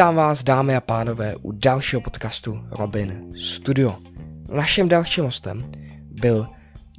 [0.00, 3.96] Vítám vás, dámy a pánové, u dalšího podcastu Robin Studio.
[4.54, 5.72] Naším dalším hostem
[6.22, 6.46] byl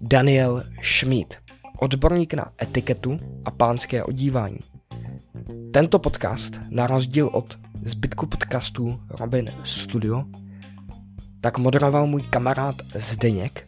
[0.02, 1.36] Daniel Schmid,
[1.80, 4.60] odborník na etiketu a pánské odívání.
[5.74, 10.24] Tento podcast, na rozdíl od zbytku podcastů Robin Studio,
[11.42, 13.68] tak moderoval můj kamarád Zdeněk.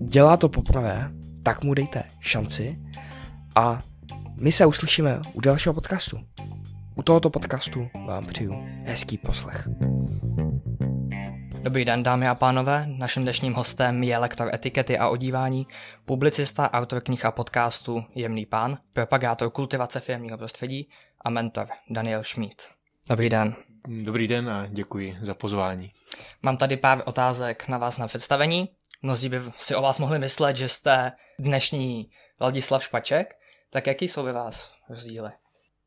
[0.00, 1.10] Dělá to poprvé,
[1.42, 2.78] tak mu dejte šanci
[3.56, 3.82] a
[4.36, 6.18] my se uslyšíme u dalšího podcastu.
[6.98, 8.52] U tohoto podcastu vám přeju
[8.84, 9.68] hezký poslech.
[11.62, 12.86] Dobrý den, dámy a pánové.
[12.86, 15.66] Naším dnešním hostem je lektor etikety a odívání,
[16.04, 20.88] publicista, autor knih a podcastů Jemný pán, propagátor kultivace firmního prostředí
[21.24, 22.62] a mentor Daniel Schmid.
[23.10, 23.54] Dobrý den.
[24.04, 25.92] Dobrý den a děkuji za pozvání.
[26.42, 28.68] Mám tady pár otázek na vás na představení.
[29.02, 33.34] Mnozí by si o vás mohli myslet, že jste dnešní Vladislav Špaček.
[33.70, 35.30] Tak jaký jsou ve vás rozdíly?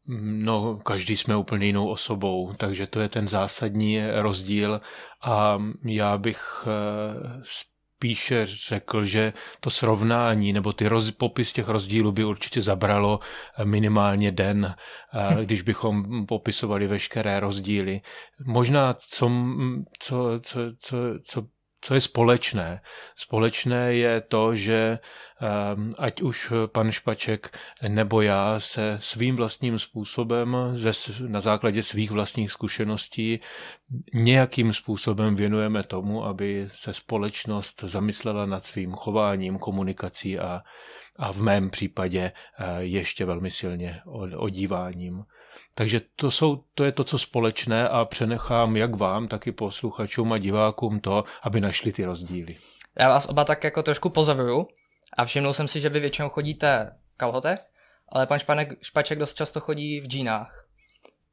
[0.08, 4.82] No, každý jsme úplně jinou osobou, takže to je ten zásadní rozdíl
[5.24, 7.42] a já bych eh,
[8.02, 13.20] spíše řekl, že to srovnání nebo ty roz, popis těch rozdílů by určitě zabralo
[13.64, 14.76] minimálně den,
[15.14, 18.02] eh, když bychom popisovali veškeré rozdíly.
[18.46, 19.32] Možná, co,
[20.00, 21.48] co, co, co, co
[21.82, 22.82] co je společné?
[23.16, 25.00] Společné je to, že
[25.42, 27.58] ehm, ať už pan Špaček
[27.88, 30.92] nebo já se svým vlastním způsobem, ze,
[31.28, 33.40] na základě svých vlastních zkušeností,
[34.14, 40.62] nějakým způsobem věnujeme tomu, aby se společnost zamyslela nad svým chováním, komunikací a,
[41.20, 44.02] a v mém případě eh, ještě velmi silně
[44.38, 45.24] odíváním.
[45.76, 50.34] Takže to, jsou, to je to, co společné a přenechám jak vám, tak i posluchačům
[50.34, 52.58] a divákům to, aby našli ty rozdíly.
[53.00, 54.68] Já vás oba tak jako trošku pozoruju
[55.18, 57.60] a všimnul jsem si, že vy většinou chodíte v kalhotech,
[58.10, 60.66] ale pan Španek, Špaček dost často chodí v džínách.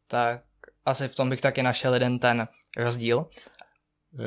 [0.06, 0.40] Tak
[0.84, 3.26] asi v tom bych taky našel jeden ten rozdíl.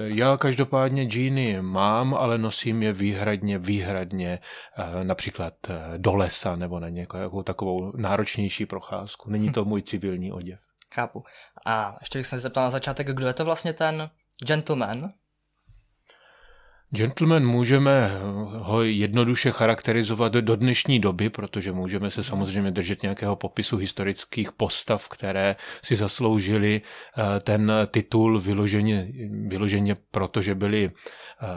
[0.04, 4.40] Já každopádně džíny mám, ale nosím je výhradně, výhradně
[4.78, 9.30] eh, například eh, do lesa nebo na nějakou takovou náročnější procházku.
[9.30, 10.60] Není to můj civilní oděv.
[10.94, 11.24] Chápu.
[11.66, 14.10] A ještě bych se zeptal na začátek, kdo je to vlastně ten
[14.46, 15.14] gentleman,
[16.94, 18.20] Gentleman můžeme
[18.58, 25.10] ho jednoduše charakterizovat do dnešní doby, protože můžeme se samozřejmě držet nějakého popisu historických postav,
[25.10, 29.08] které si zasloužili eh, ten titul vyloženě,
[29.48, 31.48] vyloženě protože byli eh,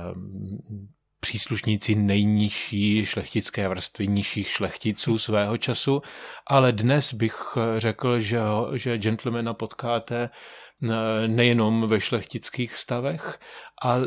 [1.21, 6.03] příslušníci nejnižší šlechtické vrstvy nižších šlechticů svého času,
[6.47, 8.39] ale dnes bych řekl, že,
[8.75, 10.31] že gentlemana potkáte
[11.27, 13.41] nejenom ve šlechtických stavech
[13.83, 13.99] a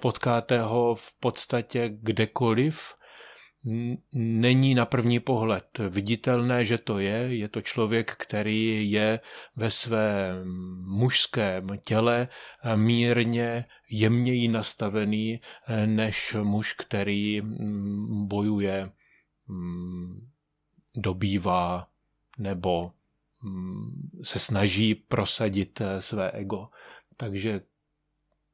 [0.00, 2.94] potkáte ho v podstatě kdekoliv.
[4.12, 7.36] Není na první pohled viditelné, že to je.
[7.36, 9.20] Je to člověk, který je
[9.56, 10.48] ve svém
[10.84, 12.28] mužském těle
[12.74, 15.40] mírně jemněji nastavený
[15.86, 17.42] než muž, který
[18.26, 18.90] bojuje,
[20.96, 21.88] dobývá
[22.38, 23.03] nebo Mm,
[24.22, 26.68] se snaží prosadit eh, své ego.
[27.16, 27.60] Takže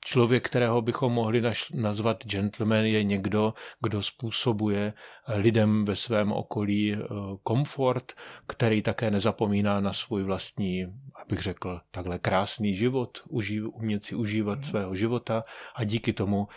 [0.04, 1.42] člověk, kterého bychom mohli
[1.74, 4.92] nazvat gentleman, je někdo, kdo způsobuje
[5.26, 6.98] eh, lidem ve svém okolí eh,
[7.42, 8.12] komfort,
[8.46, 10.86] který také nezapomíná na svůj vlastní,
[11.22, 13.22] abych řekl, takhle krásný život,
[13.72, 14.64] umět si užívat mm.
[14.64, 16.48] svého života a díky tomu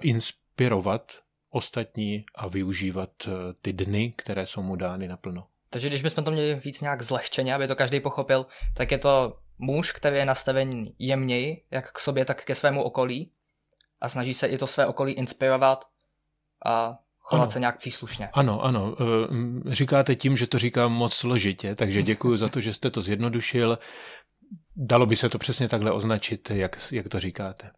[0.00, 1.12] inspirovat
[1.50, 3.10] ostatní a využívat
[3.62, 5.46] ty dny, které jsou mu dány naplno.
[5.74, 9.36] Takže když bychom to měli víc nějak zlehčeně, aby to každý pochopil, tak je to
[9.58, 13.32] muž, který je nastaven jemněji, jak k sobě, tak ke svému okolí
[14.00, 15.84] a snaží se i to své okolí inspirovat
[16.66, 17.50] a chovat ano.
[17.50, 18.28] se nějak příslušně.
[18.32, 18.96] Ano, ano.
[19.70, 23.00] E, říkáte tím, že to říkám moc složitě, takže děkuji za to, že jste to
[23.00, 23.78] zjednodušil.
[24.76, 27.70] Dalo by se to přesně takhle označit, jak, jak to říkáte.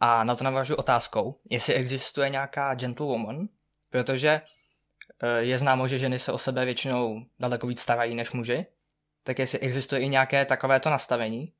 [0.00, 3.48] A na to navážu otázkou, jestli existuje nějaká gentlewoman,
[3.90, 4.57] protože Eh,
[5.38, 8.66] je známo, že ženy se o sebe většinou daleko víc starají než muži,
[9.22, 11.52] tak jestli existuje i nějaké takovéto nastavení?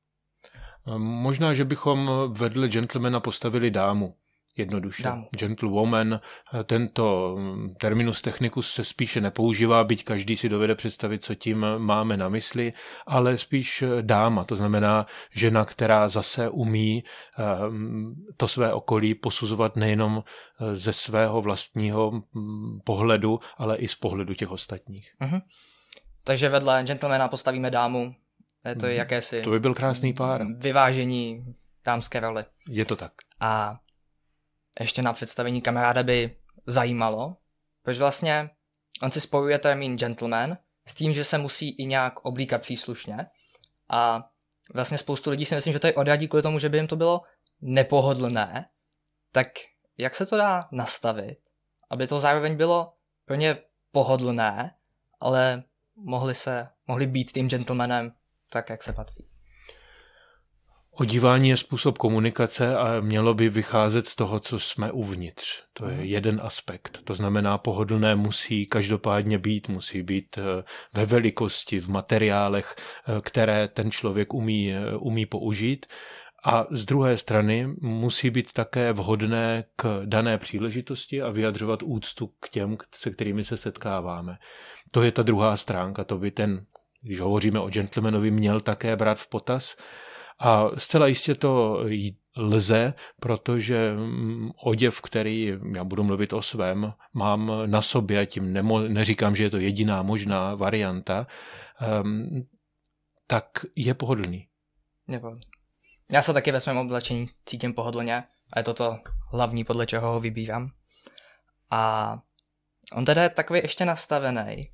[0.87, 4.15] Eh, možná, že bychom vedle gentlemana postavili dámu
[4.59, 5.03] jednoduše.
[5.03, 5.29] Dámu.
[5.39, 11.35] Gentlewoman, eh, tento mm, terminus technicus se spíše nepoužívá, byť každý si dovede představit, co
[11.35, 12.73] tím máme na mysli,
[13.07, 17.05] ale spíš eh, dáma, to znamená žena, která zase umí
[17.39, 17.45] eh,
[18.37, 20.25] to své okolí posuzovat nejenom
[20.73, 25.15] ze svého vlastního mm, pohledu, ale i z pohledu těch ostatních.
[25.21, 25.43] Uh-huh.
[26.25, 28.15] Takže vedle gentlemana postavíme dámu,
[28.69, 28.95] je to mhm.
[28.95, 29.43] jakési...
[29.43, 30.43] To by byl krásný pár.
[30.57, 31.55] Vyvážení
[31.85, 32.45] dámské roli.
[32.69, 33.13] Je to tak.
[33.41, 33.79] A
[34.81, 36.37] ještě na představení kamaráda by
[36.67, 37.37] zajímalo,
[37.83, 38.51] proč vlastně
[39.03, 43.27] on si spojuje termín gentleman s tím, že se musí i nějak oblíkat příslušně.
[43.91, 44.31] A
[44.75, 46.97] vlastně spoustu lidí si myslím, že to je odradí kvůli tomu, že by jim to
[46.97, 47.23] bylo
[47.61, 48.69] nepohodlné,
[49.33, 49.49] tak
[49.99, 51.39] jak se to dá nastavit,
[51.91, 52.93] aby to zároveň bylo
[53.25, 53.57] pro ně
[53.93, 54.75] pohodlné,
[55.21, 55.63] ale
[55.97, 58.13] mohli se, mohli být tím gentlemanem
[58.51, 59.28] tak, jak se patří.
[61.01, 65.63] Odívání je způsob komunikace a mělo by vycházet z toho, co jsme uvnitř.
[65.73, 66.05] To je mhm.
[66.05, 66.99] jeden aspekt.
[67.05, 70.65] To znamená, pohodlné musí každopádně být, musí být eh,
[70.95, 75.87] ve velikosti, v materiálech, eh, které ten člověk umí, eh, umí použít.
[76.45, 82.49] A z druhé strany musí být také vhodné k dané příležitosti a vyjadřovat úctu k
[82.49, 84.37] těm, se kterými se setkáváme.
[84.91, 86.67] To je ta druhá stránka, to by ten,
[87.03, 89.77] když hovoříme o gentlemanovi, měl také brát v potaz.
[90.39, 91.85] A zcela jistě to
[92.37, 98.81] lze, protože mm, oděv, který, já budu mluvit o svém, mám na sobě, tím nemo,
[98.81, 101.27] neříkám, že je to jediná možná varianta,
[102.03, 102.47] um,
[103.27, 104.49] tak je pohodlný.
[105.09, 105.37] Nebo
[106.13, 108.99] já se taky ve svém oblečení cítím pohodlně a je to to
[109.33, 110.71] hlavní, podle čeho ho vybírám.
[111.71, 112.15] A
[112.95, 114.71] on teda je takový ještě nastavený,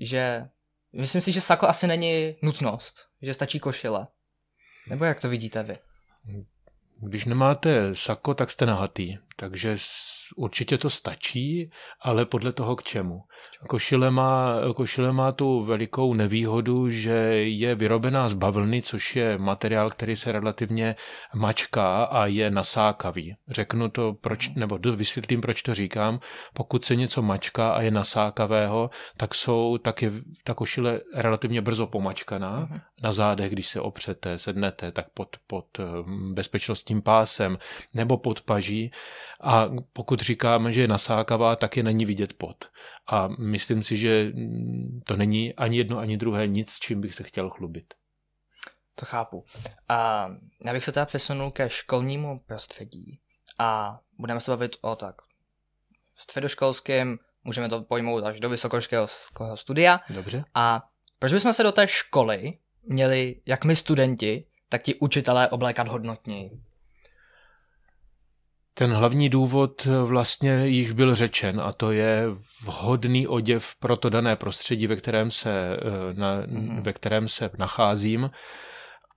[0.00, 0.48] že
[0.92, 4.06] myslím si, že sako asi není nutnost, že stačí košile.
[4.90, 5.78] Nebo jak to vidíte vy?
[6.96, 9.18] Když nemáte sako, tak jste nahatý.
[9.36, 9.76] Takže
[10.36, 13.22] určitě to stačí, ale podle toho k čemu.
[13.68, 19.90] Košile má, košile má tu velikou nevýhodu, že je vyrobená z bavlny, což je materiál,
[19.90, 20.96] který se relativně
[21.34, 23.36] mačká a je nasákavý.
[23.48, 26.20] Řeknu to, proč, nebo vysvětlím, proč to říkám.
[26.54, 30.12] Pokud se něco mačká a je nasákavého, tak jsou, tak je
[30.44, 32.66] ta košile relativně brzo pomačkaná.
[32.66, 32.80] Uh-huh.
[33.02, 37.58] Na zádech, když se opřete, sednete, tak pod, pod hm, bezpečnostním pásem
[37.94, 38.90] nebo pod paží
[39.40, 42.64] a pokud říkáme, že je nasákavá, tak je není vidět pot.
[43.06, 44.32] A myslím si, že
[45.06, 47.94] to není ani jedno, ani druhé nic, čím bych se chtěl chlubit.
[48.94, 49.44] To chápu.
[49.88, 50.30] A
[50.66, 53.20] já bych se teda přesunul ke školnímu prostředí
[53.58, 55.14] a budeme se bavit o tak
[56.16, 60.00] středoškolském, můžeme to pojmout až do vysokoškolského studia.
[60.10, 60.44] Dobře.
[60.54, 60.82] A
[61.18, 66.50] proč bychom se do té školy měli, jak my studenti, tak ti učitelé oblékat hodnotněji?
[68.80, 72.24] Ten hlavní důvod eh, vlastně již byl řečen a to je
[72.64, 76.80] vhodný oděv pro to dané prostředí, ve kterém se, eh, na, mm-hmm.
[76.82, 78.30] ve kterém se nacházím.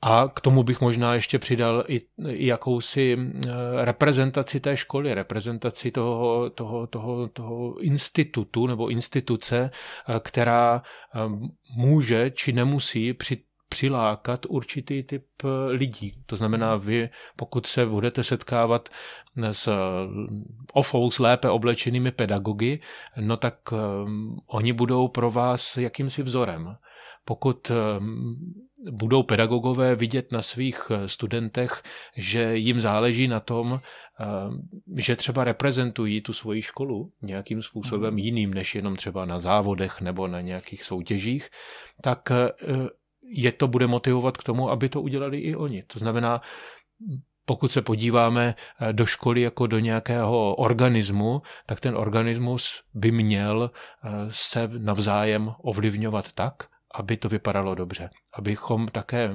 [0.02, 3.50] A k tomu bych možná ještě přidal i, i jakousi eh,
[3.86, 9.72] reprezentaci té školy, reprezentaci toho, toho, toho, toho institutu nebo instituce,
[10.20, 10.82] která
[11.76, 13.38] může či nemusí při
[13.74, 16.14] přilákat určitý typ eh, lidí.
[16.26, 18.90] To znamená, vy, pokud se budete setkávat
[19.52, 19.74] s eh,
[20.74, 22.80] ofou s lépe oblečenými pedagogy,
[23.18, 23.74] no tak
[24.48, 26.76] oni budou pro vás jakýmsi vzorem.
[27.26, 27.72] Pokud
[28.92, 31.84] budou pedagogové vidět na svých studentech,
[32.18, 33.80] že jim záleží na tom,
[34.96, 38.18] že třeba reprezentují tu svoji školu nějakým způsobem mhm.
[38.18, 41.50] jiným, než jenom třeba na závodech nebo na nějakých soutěžích,
[42.02, 42.30] tak
[43.26, 45.84] je to bude motivovat k tomu, aby to udělali i oni.
[45.84, 46.42] To znamená,
[47.46, 53.72] pokud se podíváme eh, do školy jako do nějakého organismu, tak ten organismus by měl
[53.72, 56.54] eh, se navzájem ovlivňovat tak,
[56.96, 58.10] aby to vypadalo dobře.
[58.34, 59.34] Abychom také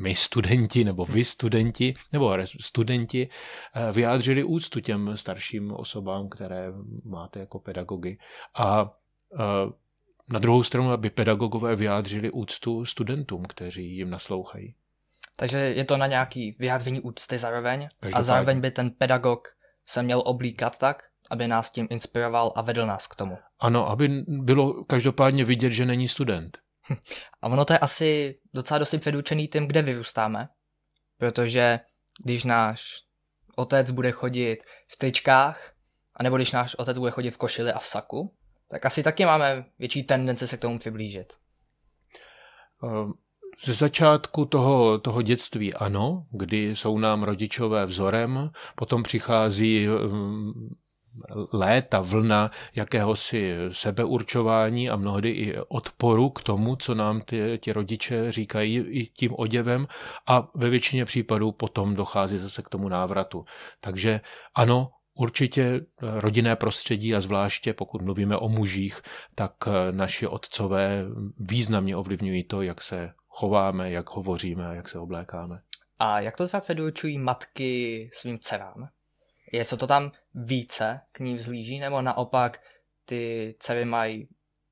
[0.00, 3.28] my studenti, nebo vy studenti, nebo studenti
[3.74, 6.72] eh, vyjádřili úctu těm starším osobám, které
[7.04, 8.18] máte jako pedagogy.
[8.58, 8.90] A
[10.28, 14.74] na druhou stranu, aby pedagogové vyjádřili úctu studentům, kteří jim naslouchají.
[15.36, 19.48] Takže je to na nějaký vyjádření úcty zároveň a zároveň by ten pedagog
[19.86, 23.38] se měl oblíkat tak, aby nás tím inspiroval a vedl nás k tomu.
[23.58, 26.58] Ano, aby bylo každopádně vidět, že není student.
[27.42, 30.48] A ono to je asi docela dosti předučený tím, kde vyrůstáme,
[31.18, 31.80] protože
[32.24, 32.84] když náš
[33.56, 34.56] otec bude chodit
[34.88, 35.72] v tyčkách,
[36.16, 38.34] anebo když náš otec bude chodit v košili a v saku,
[38.74, 41.32] tak asi taky máme větší tendence se k tomu přiblížit.
[42.84, 43.12] Ehm,
[43.64, 50.52] ze začátku toho, toho dětství ano, kdy jsou nám rodičové vzorem, potom přichází ehm,
[51.52, 58.32] léta, vlna jakéhosi sebeurčování a mnohdy i odporu k tomu, co nám ty, ty rodiče
[58.32, 59.86] říkají i tím oděvem
[60.26, 63.44] a ve většině případů potom dochází zase k tomu návratu.
[63.80, 64.20] Takže
[64.54, 69.00] ano, Určitě eh, rodinné prostředí a zvláště pokud mluvíme o mužích,
[69.34, 71.04] tak eh, naši otcové
[71.38, 75.60] významně ovlivňují to, jak se chováme, jak hovoříme a jak se oblékáme.
[75.98, 78.88] A jak to tak vyučují matky svým dcerám?
[79.52, 82.62] Je to tam více k ní vzlíží, nebo naopak
[83.04, 84.28] ty dcery mají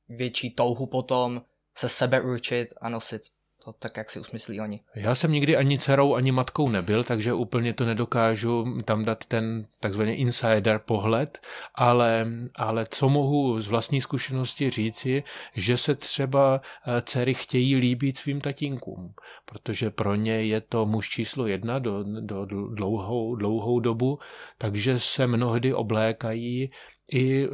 [0.08, 1.42] větší touhu potom
[1.76, 3.22] se sebe určit a nosit
[3.64, 4.80] to tak, jak si usmyslí oni.
[4.94, 9.66] Já jsem nikdy ani dcerou, ani matkou nebyl, takže úplně to nedokážu tam dát ten
[9.80, 11.40] takzvaný insider pohled,
[11.74, 12.26] ale,
[12.56, 15.22] ale co mohu z vlastní zkušenosti říci,
[15.54, 19.14] že se třeba eh, dcery chtějí líbit svým tatínkům,
[19.44, 24.18] protože pro ně je to muž číslo jedna do, do dlouhou, dlouhou dobu,
[24.58, 26.70] takže se mnohdy oblékají
[27.12, 27.48] i, eh,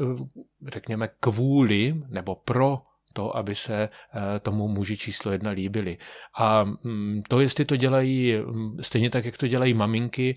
[0.69, 2.88] řekněme, kvůli nebo pro
[3.19, 5.99] to, aby se eh, tomu muži číslo jedna líbili.
[6.39, 10.37] A mm, to, jestli to dělají mm, stejně tak, jak to dělají maminky,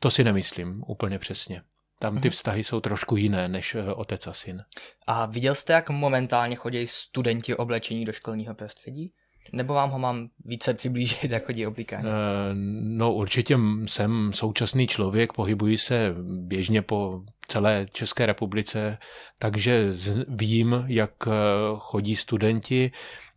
[0.00, 1.62] to si nemyslím úplně přesně.
[2.00, 2.32] Tam ty mhm.
[2.32, 4.62] vztahy jsou trošku jiné než eh, otec a syn.
[5.06, 9.12] A viděl jste, jak momentálně chodí studenti oblečení do školního prostředí?
[9.52, 12.08] Nebo vám ho mám více přiblížit, jak chodí oblíkání?
[12.08, 18.98] Eh, no určitě jsem současný člověk, pohybuji se běžně po celé České republice,
[19.38, 19.92] takže
[20.28, 21.30] vím, jak eh,
[21.76, 22.90] chodí studenti,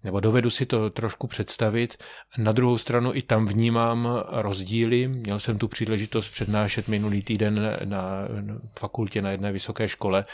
[0.04, 1.98] nebo dovedu si to trošku představit.
[2.38, 5.08] Na druhou stranu i tam vnímám rozdíly.
[5.08, 8.28] Měl jsem tu příležitost přednášet minulý týden na
[8.80, 10.26] fakultě na jedné vysoké škole.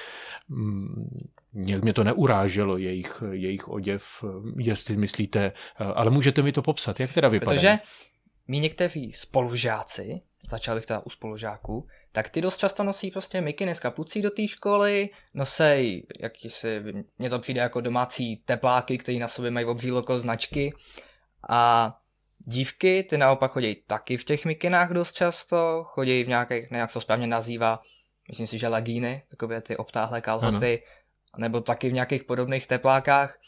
[0.50, 4.24] Mm, nějak mě to neuráželo, jejich, jejich oděv,
[4.58, 5.52] jestli myslíte,
[5.96, 7.52] ale můžete mi to popsat, jak teda vypadá?
[7.52, 7.78] Protože
[8.48, 13.76] mi někteří spolužáci, začal bych teda u spolužáků, tak ty dost často nosí prostě mikiny
[13.76, 16.08] s kapucí do té školy, nosej,
[16.48, 16.84] si,
[17.18, 20.74] mně to přijde jako domácí tepláky, které na sobě mají obří loko značky
[21.50, 21.94] a
[22.38, 27.02] dívky, ty naopak chodí taky v těch mikinách dost často, chodí v nějakých, nějak to
[27.02, 27.82] správně nazývá,
[28.28, 30.84] myslím si, že legíny, takové ty obtáhlé kalhoty,
[31.34, 31.42] ano.
[31.42, 33.40] nebo taky v nějakých podobných teplákách.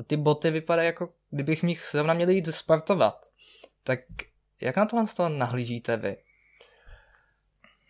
[0.00, 3.26] A ty boty vypadají jako, kdybych v nich zrovna měl jít sportovat.
[3.82, 4.00] Tak
[4.60, 6.16] jak na to z toho nahlížíte vy?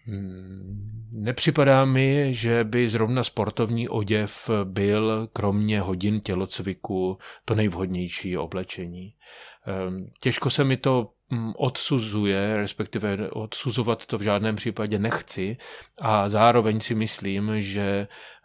[0.05, 9.15] Hmm, nepřipadá mi, že by zrovna sportovní oděv byl kromě hodin tělocviku to nejvhodnější oblečení.
[9.67, 15.57] Ehm, těžko se mi to hm, odsuzuje, respektive odsuzovat to v žádném případě nechci
[15.99, 18.42] a zároveň si myslím, že Mm,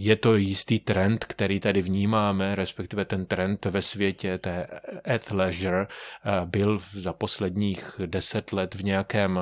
[0.00, 4.66] je to jistý trend, který tady vnímáme, respektive ten trend ve světě té
[5.14, 9.40] athleisure eh, byl za posledních deset let v nějakém,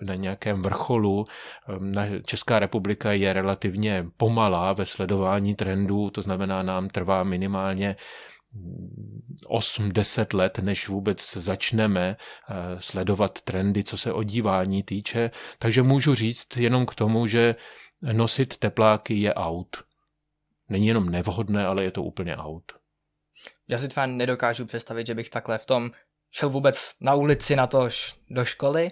[0.00, 1.26] na nějakém vrcholu.
[1.68, 1.94] Ehm,
[2.26, 7.96] Česká republika je relativně pomalá ve sledování trendů, to znamená, nám trvá minimálně
[9.48, 15.30] 8-10 let, než vůbec začneme eh, sledovat trendy, co se odívání týče.
[15.58, 17.54] Takže můžu říct jenom k tomu, že
[18.02, 19.76] nosit tepláky je out.
[20.68, 22.72] Není jenom nevhodné, ale je to úplně out.
[23.68, 25.90] Já si třeba nedokážu představit, že bych takhle v tom
[26.30, 27.88] šel vůbec na ulici na to
[28.30, 28.88] do školy.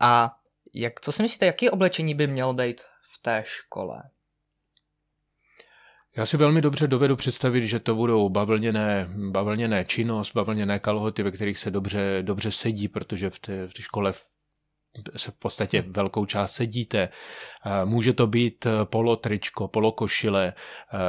[0.00, 0.36] A
[0.74, 2.80] jak, co si myslíte, jaký oblečení by měl být
[3.14, 4.02] v té škole?
[6.16, 11.30] Já si velmi dobře dovedu představit, že to budou bavlněné, bavlněné činnost, bavlněné kalhoty, ve
[11.30, 14.14] kterých se dobře, dobře sedí, protože v té, v té škole
[15.16, 17.08] se v podstatě velkou část sedíte.
[17.84, 20.52] Může to být polo tričko, polo košile,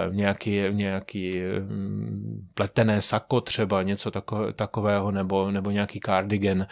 [0.10, 4.12] nějaký, nějaký mm, pletené sako třeba, něco
[4.56, 6.68] takového, nebo, nebo nějaký cardigan.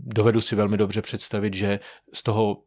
[0.00, 1.80] Dovedu si velmi dobře představit, že
[2.12, 2.62] z toho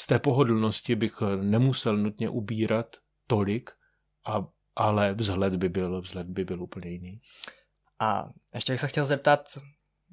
[0.00, 3.70] z té pohodlnosti bych nemusel nutně ubírat tolik,
[4.26, 7.20] a, ale vzhled by byl, vzhled by byl úplně jiný.
[7.98, 9.58] A ještě bych se chtěl zeptat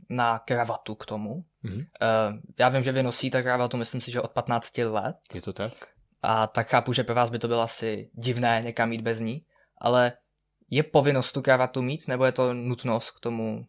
[0.09, 1.45] na kravatu k tomu.
[1.65, 1.79] Mm-hmm.
[1.79, 5.15] Uh, já vím, že vy nosíte kravatu, myslím si, že od 15 let.
[5.33, 5.73] Je to tak?
[6.21, 9.45] A tak chápu, že pro vás by to bylo asi divné někam jít bez ní,
[9.77, 10.13] ale
[10.69, 13.65] je povinnost tu kravatu mít, nebo je to nutnost k tomu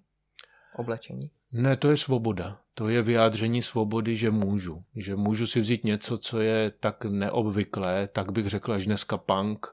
[0.77, 1.31] oblečení?
[1.53, 2.61] Ne, to je svoboda.
[2.75, 4.85] To je vyjádření svobody, že můžu.
[4.97, 9.67] Že můžu si vzít něco, co je tak neobvyklé, tak bych řekl až dneska punk.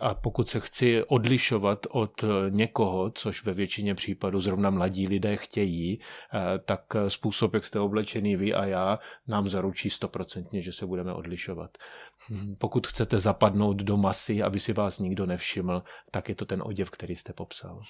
[0.00, 6.00] A pokud se chci odlišovat od někoho, což ve většině případů zrovna mladí lidé chtějí,
[6.64, 8.98] tak způsob, jak jste oblečený vy a já,
[9.28, 11.70] nám zaručí stoprocentně, že se budeme odlišovat.
[12.58, 16.90] Pokud chcete zapadnout do masy, aby si vás nikdo nevšiml, tak je to ten oděv,
[16.90, 17.80] který jste popsal.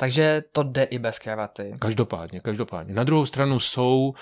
[0.00, 1.74] Takže to jde i bez kravaty.
[1.78, 2.94] Každopádně, každopádně.
[2.94, 4.14] Na druhou stranu jsou uh,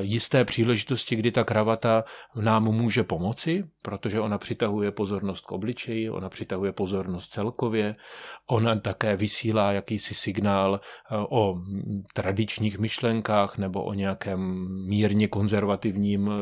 [0.00, 2.04] jisté příležitosti, kdy ta kravata
[2.36, 7.96] nám může pomoci, protože ona přitahuje pozornost k obličeji, ona přitahuje pozornost celkově,
[8.46, 10.80] ona také vysílá jakýsi signál
[11.10, 11.62] uh, o
[12.14, 16.34] tradičních myšlenkách nebo o nějakém mírně konzervativním uh,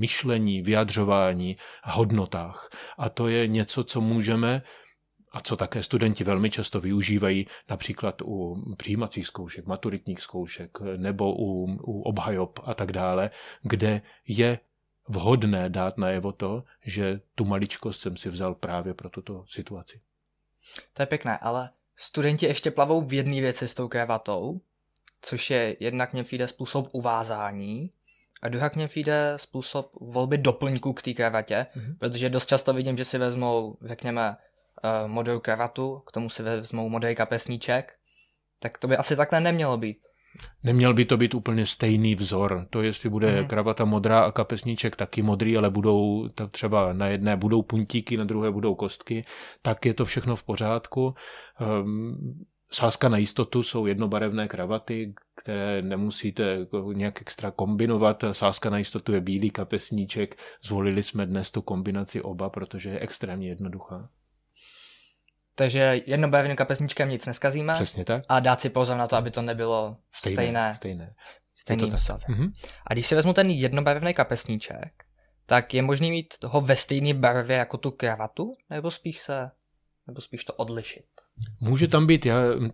[0.00, 2.70] myšlení, vyjadřování, hodnotách.
[2.98, 4.62] A to je něco, co můžeme
[5.36, 11.64] a co také studenti velmi často využívají například u přijímacích zkoušek, maturitních zkoušek nebo u,
[11.82, 13.30] u obhajob a tak dále,
[13.62, 14.58] kde je
[15.08, 20.00] vhodné dát najevo to, že tu maličkost jsem si vzal právě pro tuto situaci.
[20.92, 24.60] To je pěkné, ale studenti ještě plavou v jedné věci s tou kravatou,
[25.22, 27.90] což je jednak mě přijde způsob uvázání
[28.42, 31.96] a druhá mě přijde způsob volby doplňků k té kravatě, mm-hmm.
[31.98, 34.36] protože dost často vidím, že si vezmou, řekněme,
[34.84, 37.92] uh, modrou kravatu, k tomu si vezmou modrý kapesníček,
[38.60, 39.98] tak to by asi takhle nemělo být.
[40.64, 42.66] Neměl by to být úplně stejný vzor.
[42.70, 43.48] To, jestli bude mm.
[43.48, 48.24] kravata modrá a kapesníček taky modrý, ale budou tak třeba na jedné budou puntíky, na
[48.24, 49.24] druhé budou kostky,
[49.62, 51.14] tak je to všechno v pořádku.
[51.82, 58.24] Um, Sázka na jistotu jsou jednobarevné kravaty, které nemusíte jako nějak extra kombinovat.
[58.32, 60.36] Sázka na jistotu je bílý kapesníček.
[60.64, 64.08] Zvolili jsme dnes tu kombinaci oba, protože je extrémně jednoduchá.
[65.58, 67.74] Takže jednobarevným kapesníčkem nic neskazíme.
[67.74, 68.22] Přesně tak.
[68.28, 70.42] A dát si pozor na to, aby to nebylo stejné.
[70.42, 70.74] Stejné.
[70.74, 71.14] stejné.
[71.54, 72.52] Stejný to mm-hmm.
[72.86, 75.04] A když si vezmu ten jednobarevný kapesníček,
[75.46, 79.50] tak je možný mít ho ve stejné barvě jako tu kravatu, nebo spíš se,
[80.06, 81.04] nebo spíš to odlišit?
[81.60, 82.26] Může tam být,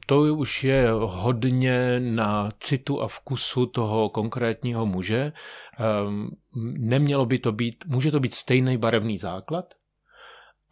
[0.07, 5.33] to už je hodně na citu a vkusu toho konkrétního muže.
[5.79, 6.29] Ehm,
[6.79, 9.75] nemělo by to být, může to být stejný barevný základ,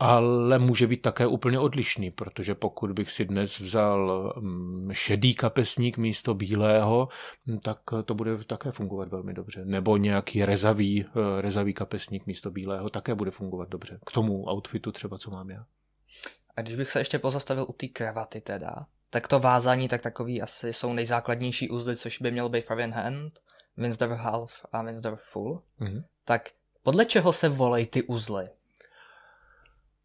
[0.00, 5.98] ale může být také úplně odlišný, protože pokud bych si dnes vzal mm, šedý kapesník
[5.98, 7.08] místo bílého,
[7.46, 9.64] mm, tak to bude také fungovat velmi dobře.
[9.64, 13.98] Nebo nějaký rezavý, eh, rezavý kapesník místo bílého také bude fungovat dobře.
[14.06, 15.64] K tomu outfitu třeba, co mám já.
[16.56, 20.42] A když bych se ještě pozastavil u té kravaty teda, tak to vázání tak takový
[20.42, 23.40] asi jsou nejzákladnější uzly, což by měl být Fabian Hand,
[23.76, 25.62] Windsor Half a Windsor Full.
[25.80, 26.04] Mm-hmm.
[26.24, 26.50] Tak
[26.82, 28.48] podle čeho se volají ty uzly?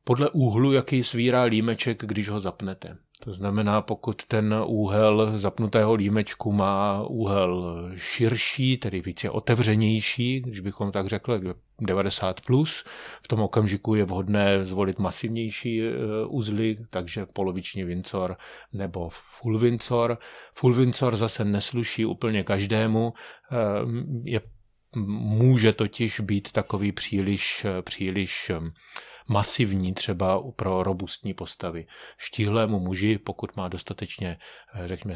[0.08, 2.98] Podle úhlu, jaký svírá límeček, když ho zapnete.
[3.24, 10.92] To znamená, pokud ten úhel zapnutého límečku má úhel širší, tedy více otevřenější, když bychom
[10.92, 11.42] tak řekli,
[11.82, 12.84] 90 plus,
[13.24, 15.92] v tom okamžiku je vhodné zvolit masivnější e,
[16.28, 18.38] uzly, takže poloviční vincor
[18.74, 20.18] nebo full vincor.
[20.54, 23.14] Full vincor zase nesluší úplně každému,
[23.52, 23.58] e,
[24.24, 24.42] je,
[25.18, 28.52] může totiž být takový příliš, příliš
[29.28, 31.88] masivní třeba pro robustní postavy.
[32.18, 34.38] Štíhlému muži, pokud má dostatečně,
[34.74, 35.16] eh, řekněme,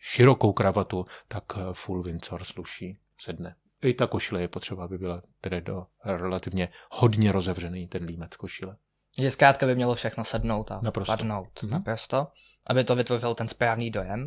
[0.00, 3.54] širokou kravatu, tak eh, full Windsor sluší, sedne.
[3.82, 8.76] I ta košile je potřeba, aby byla tedy do relativně hodně rozevřený ten límec košile.
[9.18, 11.12] Že zkrátka by mělo všechno sednout a naprosto.
[11.12, 11.48] padnout.
[11.48, 11.70] Mm-hmm.
[11.70, 12.26] Naprosto.
[12.66, 14.26] Aby to vytvořil ten správný dojem.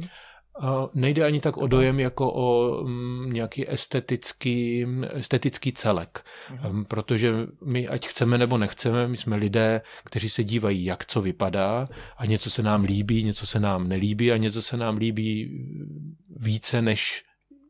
[0.93, 6.25] Nejde ani tak o dojem, jako o mm, nějaký estetický, estetický celek.
[6.51, 6.85] Mhm.
[6.85, 7.33] Protože
[7.65, 12.25] my, ať chceme nebo nechceme, my jsme lidé, kteří se dívají, jak co vypadá a
[12.25, 15.49] něco se nám líbí, něco se nám nelíbí a něco se nám líbí
[16.29, 17.23] více než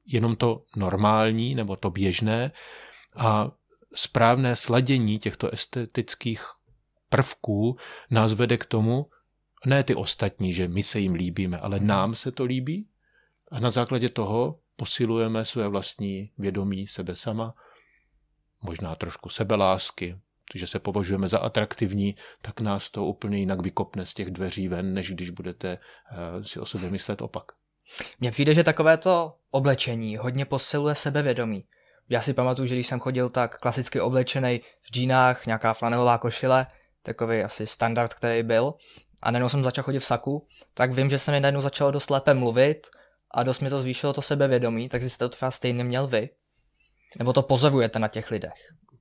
[0.06, 2.52] jenom to normální nebo to běžné.
[3.16, 3.52] A
[3.96, 6.44] správné sladění těchto estetických
[7.10, 7.78] prvků
[8.12, 9.06] nás vede k tomu,
[9.66, 11.88] ne ty ostatní, že my se jim líbíme, ale hmm.
[11.88, 12.88] nám se to líbí
[13.52, 17.54] a na základě toho posilujeme své vlastní vědomí sebe sama,
[18.62, 20.18] možná trošku sebelásky,
[20.56, 24.94] že se považujeme za atraktivní, tak nás to úplně jinak vykopne z těch dveří ven,
[24.94, 27.44] než když budete uh, si o sobě myslet opak.
[28.20, 31.66] Mně přijde, že takovéto oblečení hodně posiluje sebevědomí.
[32.10, 36.68] Já si pamatuju, že když jsem chodil tak klasicky oblečený v džínách, nějaká flanelová košile,
[37.04, 38.74] takový asi standard, který byl,
[39.24, 42.10] a najednou jsem začal chodit v saku, tak vím, že se mi najednou začalo dost
[42.10, 42.88] lépe mluvit
[43.32, 46.30] a dost mi to zvýšilo to sebevědomí, takže jste to třeba stejně měl vy.
[47.20, 48.54] Nebo to pozorujete na těch lidech?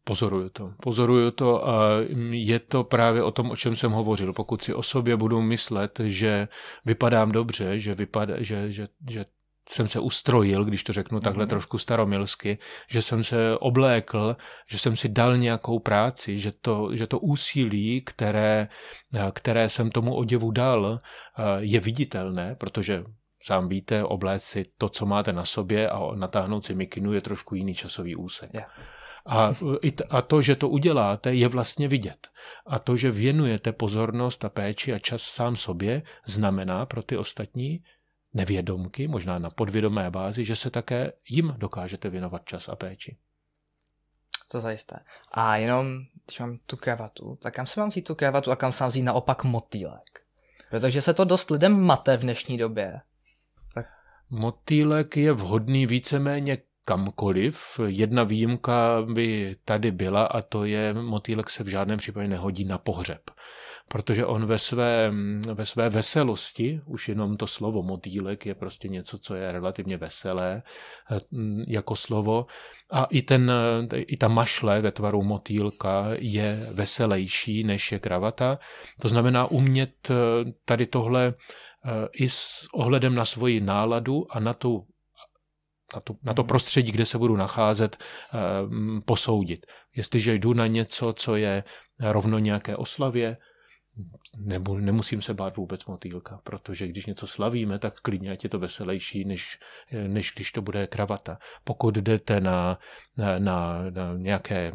[0.05, 0.73] Pozoruju to.
[0.83, 1.89] Pozoruju to a
[2.31, 4.33] je to právě o tom, o čem jsem hovořil.
[4.33, 6.49] Pokud si o sobě budu myslet, že
[6.85, 9.25] vypadám dobře, že, vypadá, že, že, že
[9.69, 11.49] jsem se ustrojil, když to řeknu takhle mm-hmm.
[11.49, 12.59] trošku staromilsky,
[12.91, 14.37] že jsem se oblékl,
[14.71, 18.69] že jsem si dal nějakou práci, že to, že to úsilí, které,
[19.33, 20.99] které jsem tomu oděvu dal,
[21.59, 23.05] je viditelné, protože
[23.43, 27.55] sám víte, obléct si to, co máte na sobě a natáhnout si mikinu je trošku
[27.55, 28.55] jiný časový úsek.
[28.55, 28.71] Yeah.
[29.27, 29.55] A,
[30.11, 32.29] a to, že to uděláte, je vlastně vidět.
[32.67, 37.83] A to, že věnujete pozornost a péči a čas sám sobě, znamená pro ty ostatní,
[38.35, 43.17] nevědomky, možná na podvědomé bázi, že se také jim dokážete věnovat čas a péči.
[44.49, 44.97] To zajisté.
[45.33, 48.73] A jenom, když mám tu kravatu, tak kam se mám vzít tu kravatu a kam
[48.73, 50.23] se mám vzít naopak motýlek?
[50.71, 53.01] Protože se to dost lidem mate v dnešní době.
[53.75, 53.87] Tak...
[54.31, 57.81] Motýlek je vhodný víceméně kamkoliv.
[57.87, 62.79] Jedna výjimka by tady byla a to je, motýlek se v žádném případě nehodí na
[62.79, 63.31] pohřeb
[63.89, 65.13] protože on ve své,
[65.55, 70.63] ve své veselosti, už jenom to slovo motýlek je prostě něco, co je relativně veselé
[71.11, 71.21] eh,
[71.67, 72.47] jako slovo
[72.91, 73.53] a i, ten,
[73.97, 78.59] i ta mašle ve tvaru motýlka je veselější než je kravata.
[79.01, 80.15] To znamená umět eh,
[80.65, 84.87] tady tohle eh, i s ohledem na svoji náladu a na tu
[85.95, 87.97] na, tu, na to prostředí, kde se budu nacházet,
[89.05, 89.67] posoudit.
[89.97, 91.65] Jestliže jdu na něco, co je
[92.01, 93.37] rovno nějaké oslavě,
[94.37, 98.59] nebo nemusím se bát vůbec motýlka, protože když něco slavíme, tak klidně ať je to
[98.59, 99.59] veselější, než,
[100.07, 101.39] než když to bude kravata.
[101.65, 102.79] Pokud jdete na,
[103.17, 104.73] na, na, na nějaké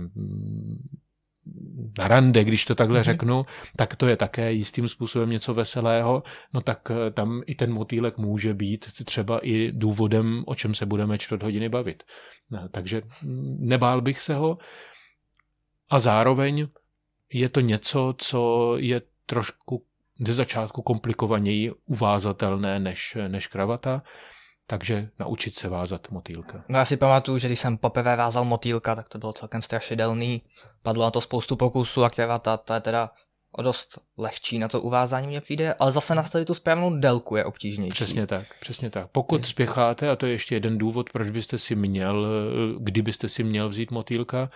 [1.97, 3.03] na rande, když to takhle mm-hmm.
[3.03, 7.73] řeknu, tak to je také jistým způsobem něco veselého, no tak eh, tam i ten
[7.73, 12.03] motýlek může být třeba i důvodem, o čem se budeme čtvrt hodiny bavit.
[12.55, 13.01] Eh, takže
[13.59, 14.57] nebál bych se ho
[15.89, 16.67] a zároveň
[17.33, 19.83] je to něco, co je trošku
[20.19, 24.03] ze začátku komplikovaněji uvázatelné než, než kravata,
[24.67, 26.63] takže naučit se vázat motýlka.
[26.69, 30.41] No já si pamatuju, že když jsem poprvé vázal motýlka, tak to bylo celkem strašidelný.
[30.83, 33.11] Padlo na to spoustu pokusů a kravata, to je teda
[33.51, 37.45] o dost lehčí na to uvázání mě přijde, ale zase nastavit tu správnou délku je
[37.45, 37.91] obtížnější.
[37.91, 39.07] Přesně tak, přesně tak.
[39.11, 42.27] Pokud spěcháte, a to je ještě jeden důvod, proč byste si měl,
[42.79, 44.49] kdybyste si měl vzít motýlka,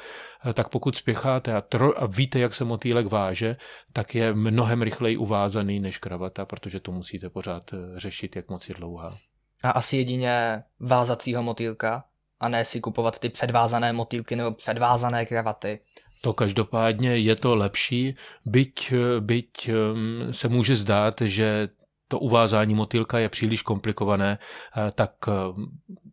[0.54, 3.56] tak pokud spěcháte a, tro, a víte, jak se motýlek váže,
[3.94, 7.64] tak je mnohem rychleji uvázaný než kravata, protože to musíte pořád
[7.96, 9.18] řešit, jak moc je dlouhá.
[9.64, 12.04] A asi jedině vázacího motýlka,
[12.40, 15.80] a ne si kupovat ty předvázané motýlky nebo předvázané kravaty.
[16.22, 21.70] To každopádně je to lepší, byť, byť um, se může zdát, že
[22.12, 25.32] to uvázání motýlka je příliš komplikované, eh, tak eh,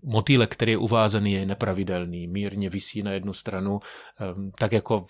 [0.02, 3.80] motýlek, který je uvázaný, je nepravidelný, mírně visí na jednu stranu,
[4.20, 5.06] ehm, tak jako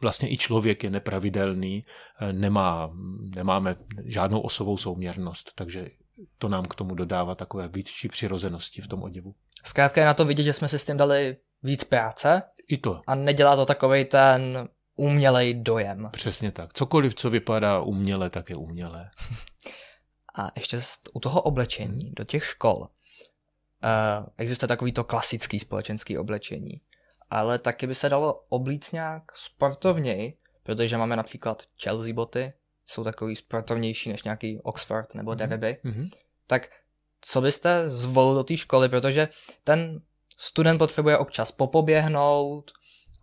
[0.00, 1.84] vlastně i člověk je nepravidelný,
[2.20, 2.90] eh, nemá,
[3.34, 5.88] nemáme žádnou osovou souměrnost, takže
[6.38, 9.34] to nám k tomu dodává takové větší přirozenosti v tom oděvu.
[9.64, 12.42] Zkrátka je na to vidět, že jsme si s tím dali víc práce.
[12.68, 13.00] I to.
[13.06, 16.08] A nedělá to takový ten umělej dojem.
[16.12, 16.72] Přesně tak.
[16.72, 19.10] Cokoliv, co vypadá uměle, tak je umělé.
[20.38, 20.80] A ještě
[21.12, 26.80] u toho oblečení do těch škol uh, existuje takový to klasický společenský oblečení.
[27.30, 32.52] Ale taky by se dalo oblíct nějak sportovněji, protože máme například Chelsea boty,
[32.86, 35.46] jsou takový sportovnější než nějaký Oxford nebo mm-hmm.
[35.46, 36.10] DVB, mm-hmm.
[36.46, 36.68] tak
[37.20, 39.28] co byste zvolil do té školy, protože
[39.64, 40.00] ten
[40.36, 42.72] student potřebuje občas popoběhnout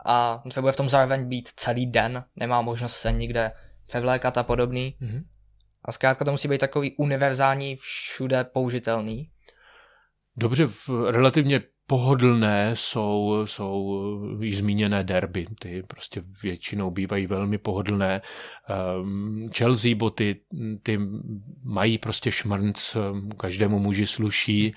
[0.06, 3.52] a potřebuje v tom zároveň být celý den, nemá možnost se nikde
[3.86, 4.98] převlékat a podobný.
[5.02, 5.24] Mm-hmm.
[5.86, 9.32] A zkrátka to musí být takový univerzální, všude použitelný.
[10.38, 14.00] Dobře, v relativně pohodlné jsou, jsou
[14.42, 15.46] již zmíněné derby.
[15.60, 18.22] Ty prostě většinou bývají velmi pohodlné.
[19.02, 20.36] Um, Chelsea boty,
[20.84, 21.00] ty
[21.64, 24.74] mají prostě šmrnc, ehm, každému muži sluší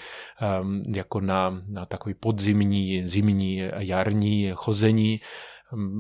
[0.61, 5.21] um, jako na, na takový podzimní, zimní, jarní chození.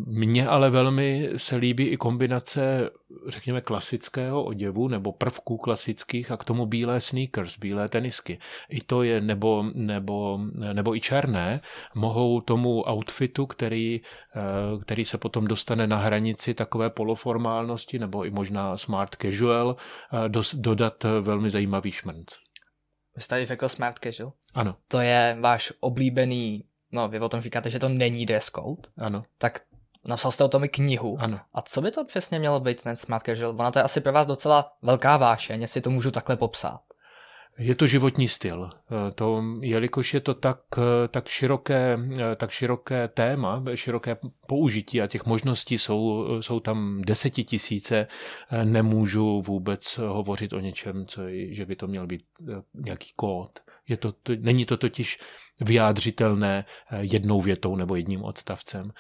[0.06, 2.90] Mně ale velmi se líbí i kombinace,
[3.26, 8.38] řekněme, klasického oděvu nebo prvků klasických a k tomu bílé sneakers, bílé tenisky.
[8.68, 10.40] I to je, nebo, nebo,
[10.72, 11.60] nebo i černé,
[11.94, 14.00] mohou tomu outfitu, který,
[14.36, 14.40] eh,
[14.82, 19.76] který se potom dostane na hranici takové poloformálnosti nebo i možná smart casual,
[20.12, 22.26] eh, dodat velmi zajímavý šmrnc.
[23.16, 24.32] Vy jste tady řekl smart casual?
[24.54, 24.76] Ano.
[24.88, 26.64] To je váš oblíbený
[26.96, 29.24] no vy o tom říkáte, že to není dress code, ano.
[29.38, 29.60] tak
[30.04, 31.16] napsal jste o tom i knihu.
[31.20, 31.40] Ano.
[31.54, 33.50] A co by to přesně mělo být ten smart casual?
[33.50, 36.80] Ona to je asi pro vás docela velká vášeň, jestli to můžu takhle popsat.
[37.58, 38.70] Je to životní styl.
[39.14, 40.60] To, jelikož je to tak,
[41.10, 41.98] tak, široké,
[42.36, 44.16] tak široké téma, široké
[44.48, 48.06] použití a těch možností jsou, jsou tam desetitisíce,
[48.64, 52.22] nemůžu vůbec hovořit o něčem, co je, že by to měl být
[52.74, 53.60] nějaký kód.
[53.88, 55.18] Je to, to, není to totiž
[55.60, 56.64] vyjádřitelné
[57.00, 58.90] jednou větou nebo jedním odstavcem.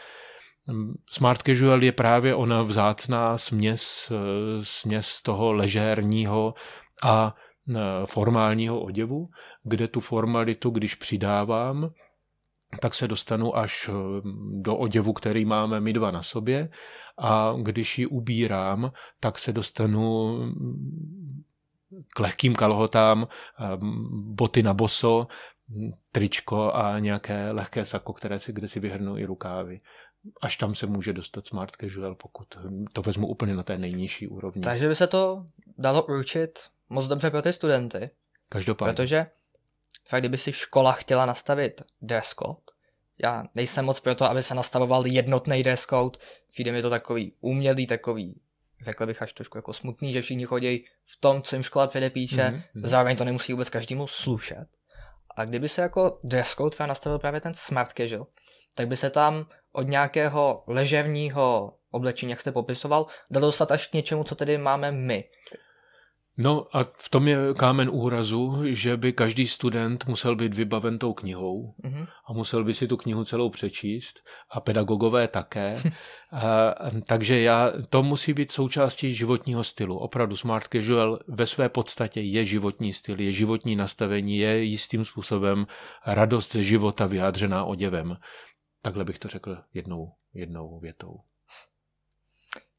[1.10, 4.12] Smart casual je právě ona vzácná směs,
[4.62, 6.54] směs toho ležérního
[7.02, 9.28] a e, formálního oděvu,
[9.64, 11.90] kde tu formalitu, když přidávám,
[12.80, 13.90] tak se dostanu až
[14.60, 16.68] do oděvu, který máme my dva na sobě
[17.18, 20.38] a když ji ubírám, tak se dostanu
[22.14, 23.78] k lehkým kalhotám, e,
[24.10, 25.26] boty na boso,
[26.12, 29.80] tričko a nějaké lehké sako, které si, kde si vyhrnu i rukávy
[30.42, 32.58] až tam se může dostat smart casual, pokud
[32.92, 34.62] to vezmu úplně na té nejnižší úrovni.
[34.62, 35.46] Takže by se to
[35.78, 38.10] dalo určit moc dobře pro ty studenty.
[38.48, 38.92] Každopádně.
[38.92, 39.26] Protože
[40.08, 42.60] fakt, kdyby si škola chtěla nastavit dress code,
[43.18, 46.18] já nejsem moc pro to, aby se nastavoval jednotný dress code,
[46.50, 48.40] přijde mi to takový umělý, takový
[48.84, 52.50] řekl bych až trošku jako smutný, že všichni chodí v tom, co jim škola předepíše,
[52.50, 52.86] Mhm, mm-hmm.
[52.86, 54.66] zároveň to nemusí vůbec každému slušet.
[55.36, 58.26] A kdyby se jako dress code třeba nastavil právě ten smart casual,
[58.74, 63.92] tak by se tam od nějakého leževního oblečení, jak jste popisoval, dalo dostat až k
[63.92, 65.24] něčemu, co tedy máme my.
[66.38, 71.12] No a v tom je kámen úrazu, že by každý student musel být vybaven tou
[71.12, 72.06] knihou Mhm.
[72.28, 74.20] a musel by si tu knihu celou přečíst
[74.50, 75.82] a pedagogové také.
[76.32, 76.74] a,
[77.06, 79.98] takže já, to musí být součástí životního stylu.
[79.98, 85.66] Opravdu smart casual ve své podstatě je životní styl, je životní nastavení, je jistým způsobem
[86.06, 88.16] radost ze života vyjádřená oděvem.
[88.82, 91.16] Takhle bych to řekl jednou, jednou větou.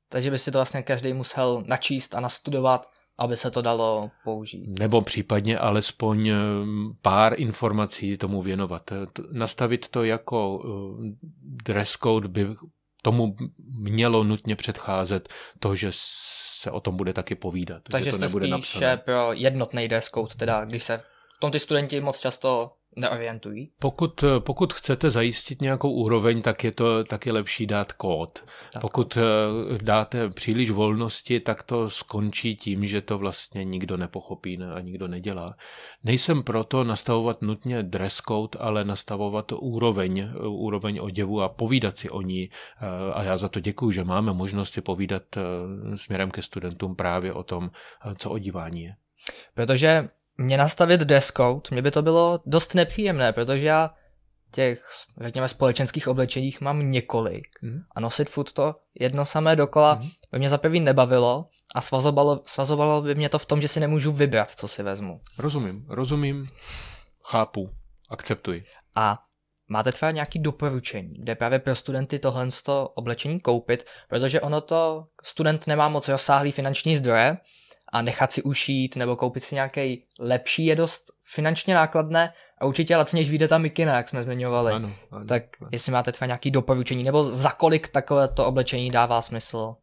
[0.10, 2.86] Takže by si to vlastně každý musel načíst a nastudovat,
[3.17, 4.80] aby se to dalo použít.
[4.80, 6.36] Nebo případně alespoň eh,
[7.01, 8.91] pár informací tomu věnovat.
[8.91, 8.95] Eh,
[9.32, 12.47] Nastavit to jako eh, dress code by
[13.01, 13.36] tomu
[13.80, 15.89] mělo nutně předcházet to, že
[16.62, 17.84] se o tom bude taky povídat.
[17.91, 18.97] Takže že to jste nebude spíše napsané.
[18.97, 20.97] pro jednotný dress code, teda když se
[21.38, 23.72] v tom ty studenti moc často neorientují.
[23.80, 28.44] Pokud, eh, pokud chcete zajistit nějakou úroveň, tak je to tak je lepší dát kód.
[28.74, 29.22] Dát Pokud eh,
[29.84, 35.08] dáte příliš volnosti, tak to skončí tím, že to vlastně nikdo nepochopí ne- a nikdo
[35.08, 35.56] nedělá.
[36.04, 42.10] Nejsem proto nastavovat nutně dress code, ale nastavovat úroveň, eh, úroveň oděvu a povídat si
[42.10, 42.50] o ní.
[42.82, 45.24] Eh, A já za to děkuju, že máme možnost si povídat
[45.96, 47.72] směrem ke studentům právě o tom,
[48.18, 48.96] co odívání je.
[49.54, 53.93] Protože mě nastavit code, mě by to bylo dost nepříjemné, protože já
[54.52, 54.89] těch,
[55.21, 57.80] řekněme, společenských oblečeních mám několik Mhm.
[57.95, 60.10] a nosit furt to jedno samé dokola Mhm.
[60.32, 61.45] by mě za prvý nebavilo
[61.76, 65.21] a svazovalo, svazovalo by mě to v tom, že si nemůžu vybrat, co si vezmu.
[65.38, 66.50] Rozumím, rozumím,
[67.23, 67.69] chápu,
[68.10, 68.63] akceptuji.
[68.95, 69.19] A
[69.69, 72.50] máte třeba nějaké doporučení, kde právě pro studenty tohle
[72.93, 77.38] oblečení koupit, protože ono to, student nemá moc rozsáhlý finanční zdroje
[77.93, 82.97] a nechat si ušít nebo koupit si nějaký lepší je dost finančně nákladné a určitě
[82.97, 84.73] lacnější vyjde ta mikina, jak jsme zmiňovali.
[84.73, 85.69] Ano, ano, tak ano.
[85.71, 89.76] jestli máte třeba nějaké doporučení, nebo za kolik takovéto oblečení dává smysl?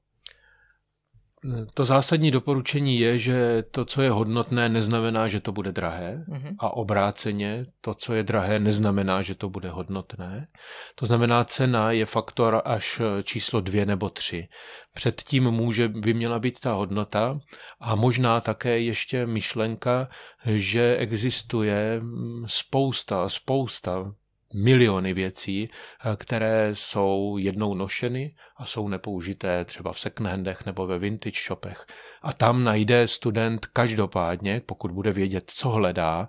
[1.74, 6.24] To zásadní doporučení je, že to, co je hodnotné, neznamená, že to bude drahé.
[6.28, 6.56] Mhm.
[6.58, 10.48] A obráceně, to, co je drahé, neznamená, že to bude hodnotné.
[10.94, 14.48] To znamená, cena je faktor až číslo dvě nebo tři.
[14.94, 17.38] Předtím může, by měla být ta hodnota
[17.80, 20.08] a možná také ještě myšlenka,
[20.46, 22.00] že existuje
[22.46, 24.14] spousta, spousta
[24.54, 30.98] miliony věcí, eh, které jsou jednou nošeny a jsou nepoužité třeba v secondhandech nebo ve
[30.98, 31.86] vintage shopech.
[32.22, 36.28] A tam najde student každopádně, pokud bude vědět, co hledá,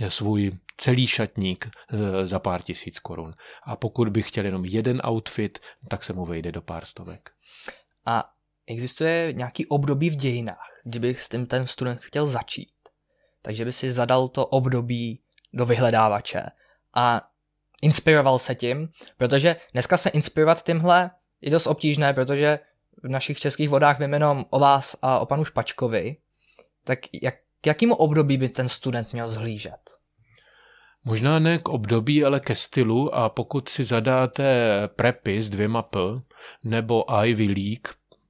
[0.00, 3.32] eh, svůj celý šatník eh, za pár tisíc korun.
[3.62, 5.58] A pokud by chtěl jenom jeden outfit,
[5.88, 7.30] tak se mu vejde do pár stovek.
[8.06, 8.30] A
[8.66, 12.72] existuje nějaký období v dějinách, kdyby s tím ten student chtěl začít.
[13.42, 15.22] Takže by si zadal to období
[15.54, 16.42] do vyhledávače
[16.94, 17.22] a
[17.82, 21.10] inspiroval se tím, protože dneska se inspirovat tímhle
[21.40, 22.58] je dost obtížné, protože
[23.02, 26.16] v našich českých vodách vím jenom o vás a o panu Špačkovi.
[26.84, 29.90] Tak jak, k jakému období by ten student měl zhlížet?
[31.04, 35.98] Možná ne k období, ale ke stylu a pokud si zadáte prepy s dvěma P
[36.64, 37.88] nebo Ivy League,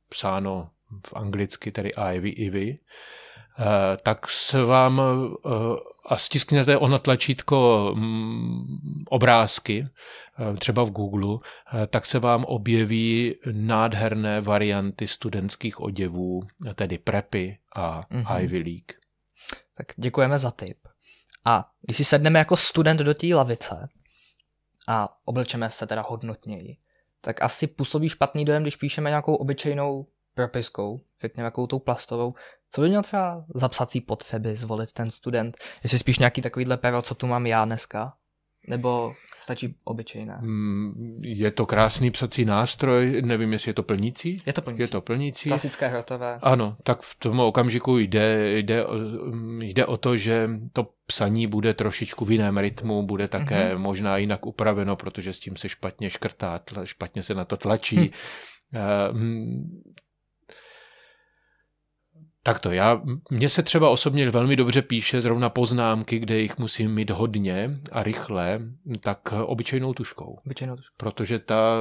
[0.09, 0.71] psáno
[1.07, 2.79] v anglicky, tedy Ivy, Ivy,
[3.59, 5.51] eh, tak se vám eh,
[6.07, 9.87] a stisknete ono tlačítko mm, obrázky,
[10.39, 11.39] eh, třeba v Google,
[11.75, 16.43] eh, tak se vám objeví nádherné varianty studentských oděvů,
[16.75, 18.27] tedy prepy a Mhm.
[18.41, 18.93] Ivy League.
[19.77, 20.79] Tak děkujeme za tip.
[21.45, 23.89] A když si sedneme jako student do té lavice
[24.89, 26.77] a oblečeme se teda hodnotněji,
[27.21, 32.35] tak asi působí špatný dojem, když píšeme nějakou obyčejnou propiskou, řekněme jakou tou plastovou.
[32.77, 35.57] Co by měl třeba za psací potřeby zvolit ten student?
[35.83, 38.13] Jestli spíš nějaký takovýhle pero, co tu mám já dneska?
[38.69, 40.39] Nebo stačí obyčejné?
[40.41, 44.37] Mm, Je to krásný psací nástroj, nevím, jestli je to plnící.
[44.47, 44.81] Je to plnící.
[44.83, 45.49] Je to plnící.
[45.49, 46.39] Klasické hrotové.
[46.43, 48.95] Ano, tak v tom okamžiku jde, jde, o-
[49.61, 53.79] jde o to, že to psaní bude trošičku v jiném rytmu, bude také mm-hmm.
[53.79, 58.11] možná jinak upraveno, protože s tím se špatně škrtá, tla- špatně se na to tlačí.
[59.13, 59.83] Hm.
[62.47, 67.11] Takto, já, mně se třeba osobně velmi dobře píše zrovna poznámky, kde jich musím mít
[67.11, 68.61] hodně a rychle,
[69.01, 70.95] tak obyčejnou tuškou Obyčejnou tušku.
[70.97, 71.79] protože ta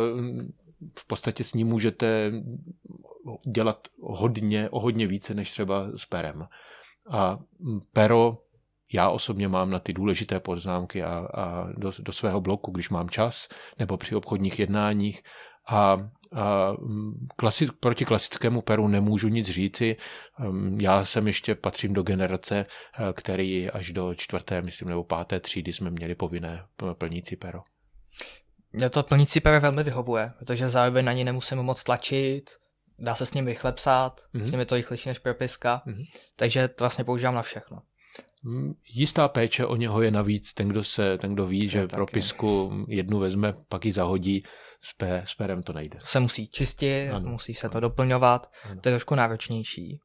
[0.99, 2.31] v podstatě s ní můžete
[3.53, 6.47] dělat hodně, o hodně více než třeba s perem.
[7.11, 7.39] A
[7.93, 8.37] pero
[8.93, 13.09] já osobně mám na ty důležité poznámky a, a do, do svého bloku, když mám
[13.09, 13.49] čas,
[13.79, 15.23] nebo při obchodních jednáních
[15.67, 15.97] a
[17.39, 19.97] klasi- proti klasickému peru nemůžu nic říci.
[20.39, 25.39] Ehm, já jsem ještě patřím do generace, eh, který až do čtvrté, myslím, nebo páté
[25.39, 27.59] třídy jsme měli povinné plnící pero.
[28.73, 32.49] Mě to plnící pero velmi vyhovuje, protože zároveň na ní nemusím moc tlačit,
[32.99, 34.43] dá se s ním rychle psát, mm-hmm.
[34.47, 36.05] s ním je to rychlejší než propiska, mm-hmm.
[36.35, 37.81] takže to vlastně používám na všechno.
[38.43, 41.81] Mm, jistá péče o něho je navíc ten, kdo, se, ten, kdo ví, Se že
[41.81, 41.95] taky.
[41.95, 44.43] propisku jednu vezme, pak ji zahodí,
[44.85, 45.99] s, pé, s perem to nejde.
[46.01, 47.71] Se musí čistit, ano, musí se ano.
[47.71, 48.81] to doplňovat, ano.
[48.81, 49.99] to je trošku náročnější.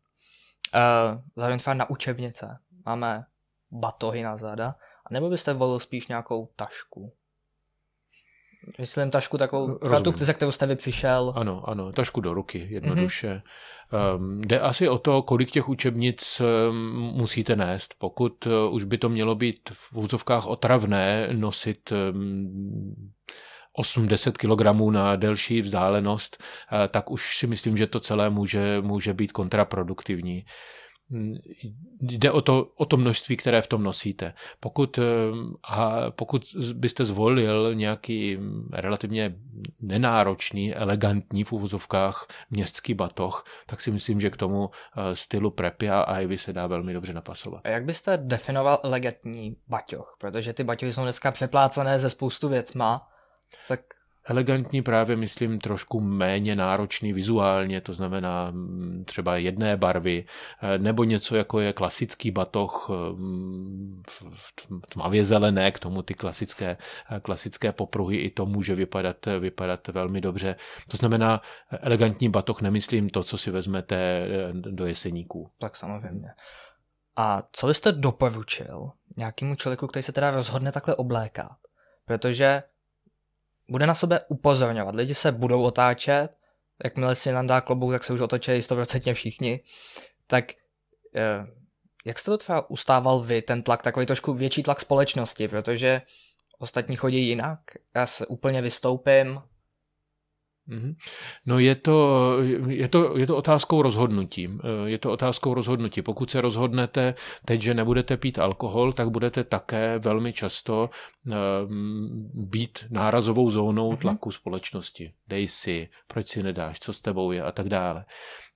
[0.74, 3.24] Uh, zároveň třeba na učebnice máme
[3.70, 4.74] batohy na záda,
[5.10, 7.12] nebo byste volil spíš nějakou tašku?
[8.78, 11.32] Myslím tašku takovou, tu, ze kterou jste vy přišel.
[11.36, 13.42] Ano, ano, tašku do ruky, jednoduše.
[13.92, 14.16] Mm-hmm.
[14.16, 17.94] Um, jde asi o to, kolik těch učebnic um, musíte nést.
[17.98, 23.12] Pokud uh, už by to mělo být v úzovkách otravné nosit um,
[23.80, 29.14] 8-10 kg na delší vzdálenost, uh, tak už si myslím, že to celé může, může
[29.14, 30.36] být kontraproduktivní.
[30.36, 30.50] Uh,
[32.00, 34.34] jde o to, o to množství, které v tom nosíte.
[34.60, 35.02] Pokud, eh,
[35.68, 38.38] a pokud byste zvolil nějaký
[38.72, 39.34] relativně
[39.80, 45.90] nenáročný, elegantní v úvozovkách městský batoh, tak si myslím, že k tomu eh, stylu Preppy
[45.90, 47.60] a Ivy se dá velmi dobře napasovat.
[47.64, 50.16] A jak byste definoval elegantní baťoch?
[50.18, 53.08] Protože ty baťohy jsou dneska přeplácené ze spoustu věcma,
[53.68, 53.80] tak
[54.24, 60.24] Elegantní právě myslím trošku méně náročný vizuálně, to znamená mm, třeba jedné barvy,
[60.62, 64.54] eh, nebo něco jako je klasický batoh mm, v
[64.88, 66.76] tmavě zelené, k tomu ty klasické,
[67.10, 70.56] eh, klasické popruhy, i to může vypadat, vypadat velmi dobře.
[70.88, 75.50] To znamená, elegantní batoh nemyslím to, co si vezmete eh, do jeseníků.
[75.58, 76.28] Tak samozřejmě.
[77.16, 81.56] A co byste doporučil nějakému člověku, který se teda rozhodne takhle oblékat?
[82.04, 82.62] Protože
[83.70, 84.94] bude na sebe upozorňovat.
[84.94, 86.28] Lidi se budou otáčet,
[86.84, 89.60] jakmile si dá klobouk, tak se už otočí 100% všichni.
[90.26, 90.44] Tak
[91.16, 91.46] eh,
[92.04, 96.02] jak jste to třeba ustával vy, ten tlak, takový trošku větší tlak společnosti, protože
[96.58, 97.60] ostatní chodí jinak,
[97.94, 99.40] já se úplně vystoupím.
[101.46, 104.48] No je to, je, to, je to otázkou rozhodnutí.
[104.84, 106.02] Je to otázkou rozhodnutí.
[106.02, 110.90] Pokud se rozhodnete teď, že nebudete pít alkohol, tak budete také velmi často
[111.26, 114.00] um, být nárazovou zónou mhm.
[114.00, 115.12] tlaku společnosti.
[115.28, 118.04] Dej si, proč si nedáš, co s tebou je a tak dále.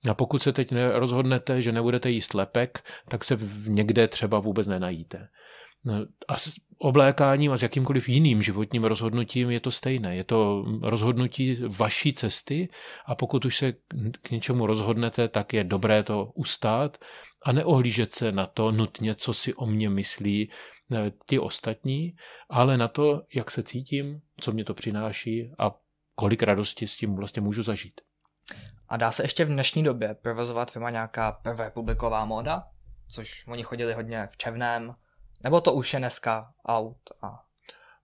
[0.09, 3.37] A pokud se teď rozhodnete, že nebudete jíst lepek, tak se
[3.67, 5.27] někde třeba vůbec nenajíte.
[6.27, 10.15] A s oblékáním a s jakýmkoliv jiným životním rozhodnutím je to stejné.
[10.15, 12.69] Je to rozhodnutí vaší cesty
[13.05, 13.73] a pokud už se
[14.21, 16.97] k něčemu rozhodnete, tak je dobré to ustát
[17.45, 20.51] a neohlížet se na to nutně, co si o mně myslí
[20.91, 22.15] eh, ti ostatní,
[22.49, 25.71] ale na to, jak se cítím, co mě to přináší a
[26.15, 28.01] kolik radosti s tím vlastně můžu zažít.
[28.89, 32.63] A dá se ještě v dnešní době provozovat firma nějaká prvé publiková móda?
[33.07, 34.95] Což oni chodili hodně v čevném,
[35.45, 36.97] nebo to už je dneska out?
[37.21, 37.39] A...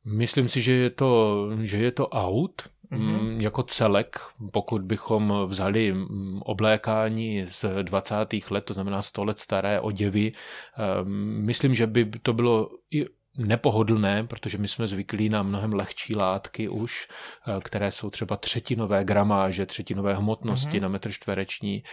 [0.06, 3.42] Myslím si, že je to, že je to out, mm-hmm.
[3.42, 4.20] jako celek,
[4.54, 8.16] pokud bychom vzali mm, oblékání z 20.
[8.50, 10.32] let, to znamená 100 let staré oděvy,
[10.78, 13.06] ehm, myslím, že by to bylo i
[13.38, 17.08] nepohodlné, protože my jsme zvyklí na mnohem lehčí látky už,
[17.48, 20.82] eh, které jsou třeba třetinové gramáže, třetinové hmotnosti mm-hmm.
[20.82, 21.84] na metr čtvereční.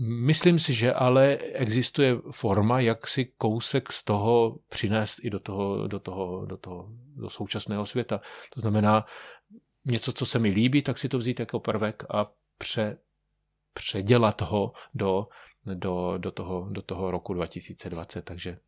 [0.00, 5.88] Myslím si, že ale existuje forma, jak si kousek z toho přinést i do toho,
[5.88, 8.20] do toho, do toho do současného světa.
[8.54, 9.06] To znamená,
[9.84, 12.98] něco, co se mi líbí, tak si to vzít jako prvek a pře,
[13.74, 15.28] předělat ho do,
[15.64, 18.58] do, do, toho, do toho roku 2020, takže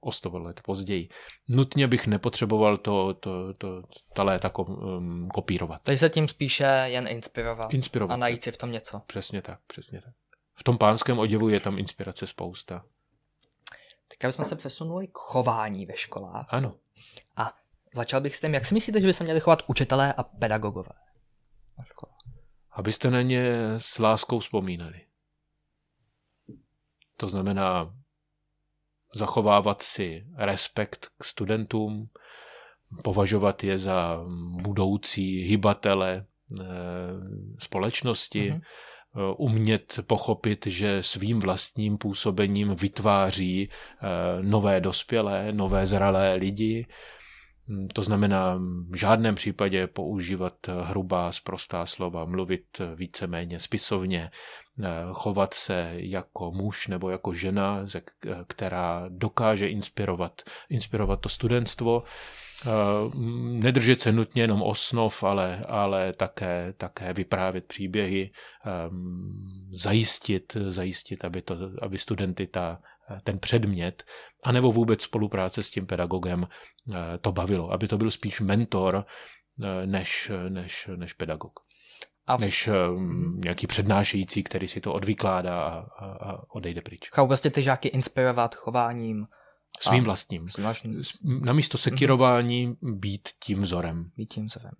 [0.00, 1.08] o 100 let později.
[1.48, 3.82] Nutně bych nepotřeboval to, to, to,
[4.14, 5.80] ta léta ko, um, kopírovat.
[5.82, 9.02] Takže se tím spíše jen inspirovat, inspirovat a najít si v tom něco.
[9.06, 10.14] Přesně tak, přesně tak
[10.54, 12.84] v tom pánském oděvu je tam inspirace spousta.
[14.08, 16.46] Tak jsme se přesunuli k chování ve školách.
[16.48, 16.74] Ano.
[17.36, 17.52] A
[17.94, 20.92] začal bych s tím, jak si myslíte, že by se měli chovat učitelé a pedagogové
[21.78, 22.18] na školách?
[22.70, 25.06] Abyste na ně s láskou vzpomínali.
[27.16, 27.94] To znamená
[29.14, 32.10] zachovávat si respekt k studentům,
[33.04, 34.20] považovat je za
[34.62, 36.26] budoucí hybatele
[36.60, 36.64] eh,
[37.58, 38.62] společnosti, mm-hmm
[39.36, 44.06] umět pochopit, že svým vlastním působením vytváří eh,
[44.42, 46.86] nové dospělé, nové zralé lidi.
[47.68, 48.58] Hm, to znamená
[48.90, 56.88] v žádném případě používat hrubá, sprostá slova, mluvit víceméně spisovně, eh, chovat se jako muž
[56.88, 57.86] nebo jako žena,
[58.46, 62.02] která dokáže inspirovat, inspirovat to studentstvo
[63.42, 68.30] nedržet se nutně jenom osnov, ale, ale také, také vyprávět příběhy,
[69.70, 72.78] zajistit, zajistit aby, to, aby studenty ta,
[73.24, 74.04] ten předmět,
[74.42, 76.48] anebo vůbec spolupráce s tím pedagogem
[77.20, 79.04] to bavilo, aby to byl spíš mentor
[79.84, 81.52] než, než, než pedagog.
[82.26, 82.36] A...
[82.36, 87.10] Než um, nějaký přednášející, který si to odvykládá a, a, a odejde pryč.
[87.10, 89.26] Chápu vlastně ty žáky inspirovat chováním.
[89.82, 90.48] Svým vlastním.
[90.48, 91.02] Svým vlastním.
[91.22, 94.10] Namísto sekirování být tím vzorem.
[94.16, 94.72] Být tím vzorem.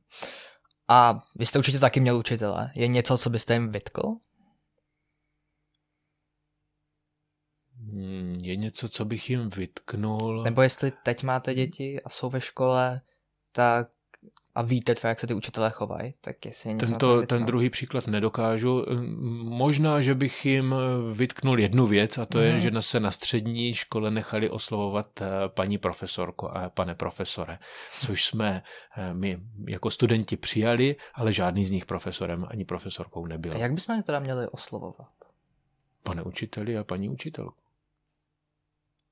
[0.89, 2.73] A vy jste určitě taky měl učitele.
[2.75, 4.09] Je něco, co byste jim vytkl?
[7.77, 10.43] Hmm, je něco, co bych jim vytknul.
[10.43, 13.01] Nebo jestli teď máte děti a jsou ve škole,
[13.53, 13.89] tak
[14.55, 18.07] a víte třeba, jak se ty učitelé chovají, tak jestli je Tento, ten druhý příklad
[18.07, 18.85] nedokážu.
[19.43, 20.75] Možná, že bych jim
[21.13, 22.45] vytknul jednu věc a to mm.
[22.45, 22.61] je, mhm.
[22.61, 27.59] že se na střední škole nechali oslovovat eh, paní profesorko a pane profesore,
[28.01, 28.63] což jsme
[28.97, 33.53] eh, my jako studenti přijali, ale žádný z nich profesorem ani profesorkou nebyl.
[33.53, 35.13] A jak bychom je teda měli oslovovat?
[36.03, 37.63] Pane učiteli a paní učitelku.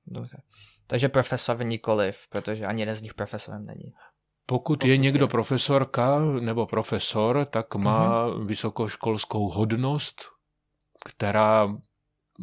[0.07, 0.41] Dobře.
[0.87, 3.93] Takže profesor nikoliv, protože ani jeden z nich profesorem není.
[4.45, 8.45] Pokud je někdo profesorka nebo profesor, tak má uh-huh.
[8.45, 10.21] vysokoškolskou hodnost,
[11.05, 11.67] která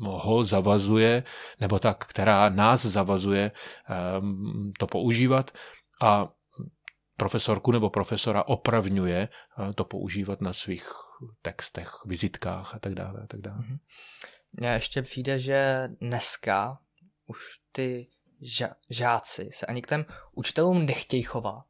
[0.05, 1.25] ho zavazuje,
[1.61, 3.53] nebo tak, která nás zavazuje
[4.21, 5.51] um, to používat
[6.03, 6.29] a
[7.17, 9.29] profesorku nebo profesora opravňuje
[9.59, 10.91] uh, to používat na svých
[11.43, 13.21] textech, vizitkách a tak dále.
[13.25, 13.59] A tak dále.
[13.59, 13.79] Uh-huh.
[14.53, 16.79] Mně ještě přijde, že dneska
[17.27, 17.39] už
[17.73, 18.09] ty
[18.91, 21.67] žáci se ani k těm učitelům nechtějí chovat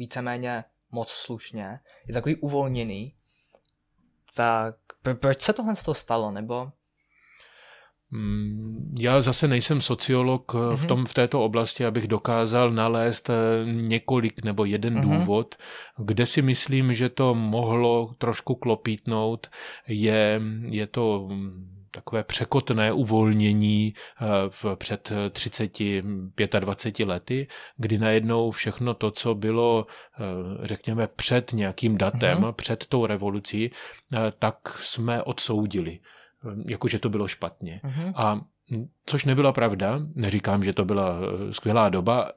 [0.00, 3.14] víceméně moc slušně, je takový uvolněný,
[4.34, 4.76] tak
[5.14, 6.72] proč se tohle to stalo, nebo?
[8.10, 10.76] Mm, já zase nejsem sociolog mm-hmm.
[10.76, 10.88] v, mhm.
[10.88, 13.34] tom, v této oblasti, abych dokázal nalézt eh,
[13.64, 15.18] několik nebo jeden mm-hmm.
[15.18, 15.54] důvod,
[15.98, 19.46] kde si myslím, že to mohlo trošku klopítnout,
[19.88, 21.28] je, je to
[21.90, 25.78] takové překotné uvolnění eh, v před 30,
[26.60, 32.52] 25 lety, kdy najednou všechno to, co bylo, eh, řekněme, před nějakým datem, mm-hmm.
[32.52, 33.70] před tou revolucí,
[34.14, 35.98] eh, tak jsme odsoudili,
[36.66, 37.80] jakože to bylo špatně.
[37.84, 38.12] Mm-hmm.
[38.16, 38.40] A
[39.06, 41.18] což nebyla pravda, neříkám, že to byla
[41.50, 42.32] skvělá doba,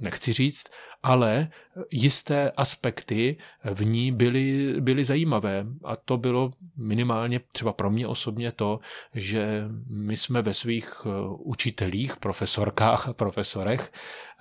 [0.00, 0.66] nechci říct,
[1.02, 1.50] ale
[1.90, 5.66] jisté aspekty v ní byly, byly zajímavé.
[5.84, 8.80] A to bylo minimálně třeba pro mě osobně to,
[9.14, 13.92] že my jsme ve svých eh, učitelích, profesorkách a profesorech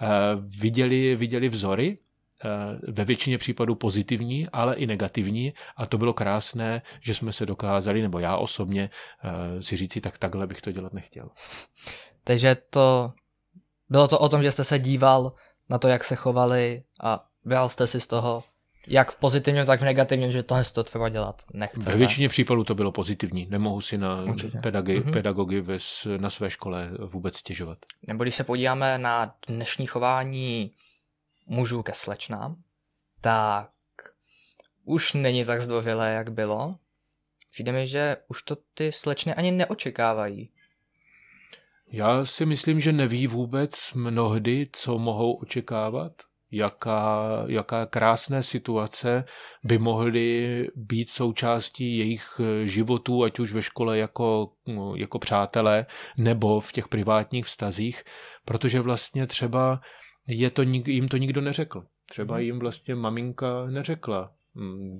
[0.01, 2.47] eh, viděli, viděli vzory, eh,
[2.91, 8.01] ve většině případů pozitivní, ale i negativní a to bylo krásné, že jsme se dokázali,
[8.01, 8.89] nebo já osobně
[9.59, 11.29] si říci, tak takhle bych to dělat nechtěl.
[12.23, 13.13] Takže to
[13.89, 15.33] bylo to o tom, že jste se díval
[15.69, 18.43] na to, jak se chovali a bral jste si z toho,
[18.87, 21.79] jak v pozitivním, tak v negativním, že tohle to třeba dělat nechce.
[21.79, 23.47] Ve většině případů to bylo pozitivní.
[23.49, 24.25] Nemohu si na
[24.61, 25.11] pedagogy, mm-hmm.
[25.11, 25.77] pedagogy ve,
[26.17, 27.77] na své škole vůbec stěžovat.
[28.07, 30.71] Nebo když se podíváme na dnešní chování
[31.45, 32.55] mužů ke slečnám,
[33.21, 33.69] tak
[34.83, 36.75] už není tak zdvořilé, jak bylo.
[37.51, 40.49] Přijde mi, že už to ty slečny ani neočekávají.
[41.91, 46.11] Já si myslím, že neví vůbec mnohdy, co mohou očekávat,
[46.51, 49.25] jaká, jaká krásné situace
[49.63, 54.53] by mohly být součástí jejich životů, ať už ve škole jako,
[54.95, 55.85] jako přátelé,
[56.17, 58.03] nebo v těch privátních vztazích,
[58.45, 59.81] protože vlastně třeba
[60.27, 61.83] je to, jim to nikdo neřekl.
[62.09, 62.43] Třeba mhm.
[62.43, 64.99] jim vlastně maminka neřekla, mm,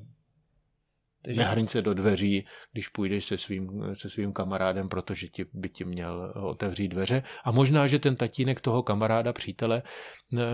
[1.22, 1.42] takže...
[1.42, 5.86] Nehrň se do dveří, když půjdeš se svým, se svým kamarádem, protože ti, by ti
[5.86, 7.24] měl otevřít dveře.
[7.44, 9.84] A možná, že ten tatínek toho kamaráda, přítele,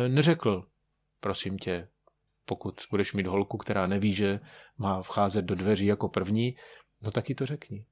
[0.08, 0.64] neřekl,
[1.20, 1.88] prosím tě,
[2.46, 4.40] pokud budeš mít holku, která neví, že
[4.78, 6.56] má vcházet do dveří jako první,
[7.02, 7.86] no taky to řekni.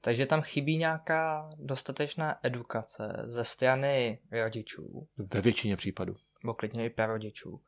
[0.00, 5.08] Takže tam chybí nějaká dostatečná edukace ze strany rodičů.
[5.34, 6.14] Ve většině případů.
[6.44, 7.60] Nebo klidně i prarodičů.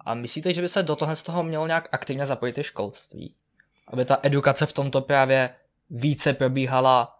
[0.00, 3.36] A myslíte, že by se do toho z toho mělo nějak aktivně zapojit i školství?
[3.92, 5.54] Aby ta edukace v tomto právě
[5.90, 7.18] více probíhala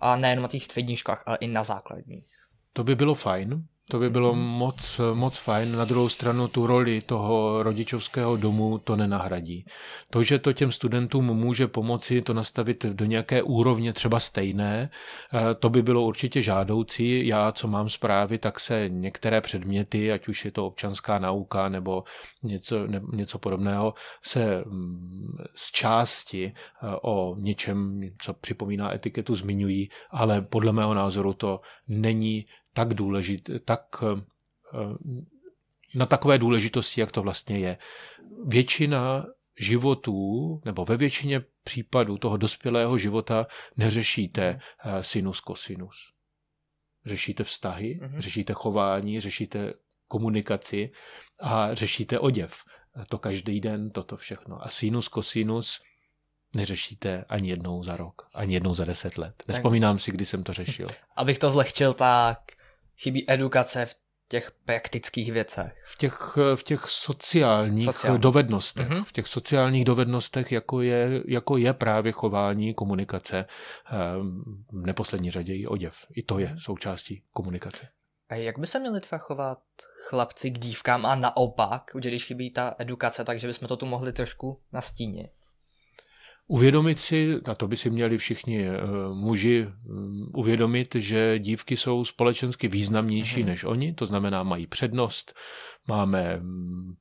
[0.00, 2.26] a nejen na těch středních školách, ale i na základních.
[2.72, 4.40] To by bylo fajn, to by bylo mm.
[4.40, 5.76] moc, moc fajn.
[5.76, 9.64] Na druhou stranu tu roli toho rodičovského domu to nenahradí.
[10.10, 14.90] To, že to těm studentům může pomoci to nastavit do nějaké úrovně třeba stejné,
[15.34, 17.26] eh, to by bylo určitě žádoucí.
[17.26, 22.04] Já, co mám zprávy, tak se některé předměty, ať už je to občanská nauka nebo
[22.42, 29.88] něco, ne, něco podobného, se mm, z části eh, o něčem, co připomíná etiketu, zmiňují,
[30.10, 34.22] ale podle mého názoru to není tak důležité, tak eh,
[35.94, 37.78] na takové důležitosti, jak to vlastně je.
[38.46, 39.26] Většina
[39.58, 43.46] životů, nebo ve většině případů toho dospělého života
[43.76, 45.96] neřešíte uh, sinus, kosinus.
[47.06, 48.18] Řešíte vztahy, mm-hmm.
[48.18, 49.72] řešíte chování, řešíte
[50.08, 50.90] komunikaci
[51.40, 52.56] a řešíte oděv.
[53.08, 54.66] To každý den, toto všechno.
[54.66, 55.80] A sinus, kosinus
[56.56, 59.42] neřešíte ani jednou za rok, ani jednou za deset let.
[59.48, 60.88] Nespomínám si, kdy jsem to řešil.
[61.16, 62.38] Abych to zlehčil, tak
[62.96, 63.94] chybí edukace v
[64.28, 65.84] těch praktických věcech.
[65.86, 68.20] V těch, v těch sociálních Sociální.
[68.20, 68.88] dovednostech.
[68.88, 69.04] Mm-hmm.
[69.04, 73.46] V těch sociálních dovednostech, jako je, jako je právě chování, komunikace,
[73.90, 74.42] ehm,
[74.72, 75.96] v neposlední řadě i oděv.
[76.10, 76.58] I to je mhm.
[76.58, 77.88] součástí komunikace.
[78.28, 79.58] A jak by se měli třeba chovat
[80.08, 84.60] chlapci k dívkám a naopak, když chybí ta edukace, takže bychom to tu mohli trošku
[84.72, 85.30] nastínit?
[86.46, 92.04] Uvědomit si, a to by si měli všichni uh, muži um, uvědomit, že dívky jsou
[92.04, 93.46] společensky významnější mm-hmm.
[93.46, 95.34] než oni, to znamená mají přednost,
[95.88, 96.96] máme um,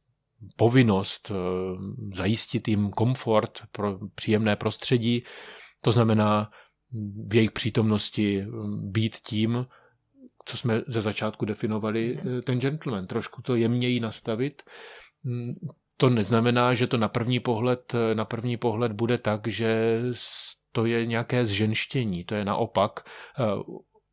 [0.56, 1.38] povinnost uh,
[2.14, 5.24] zajistit jim komfort, pro příjemné prostředí,
[5.82, 6.52] to znamená
[7.28, 8.46] v jejich přítomnosti
[8.92, 9.66] být tím,
[10.46, 12.42] co jsme ze začátku definovali, mm-hmm.
[12.42, 13.08] ten gentleman.
[13.08, 14.64] Trošku to jemněji nastavit,
[16.04, 20.02] to neznamená, že to na první pohled, na první pohled bude tak, že
[20.72, 22.24] to je nějaké zženštění.
[22.24, 23.44] To je naopak eh,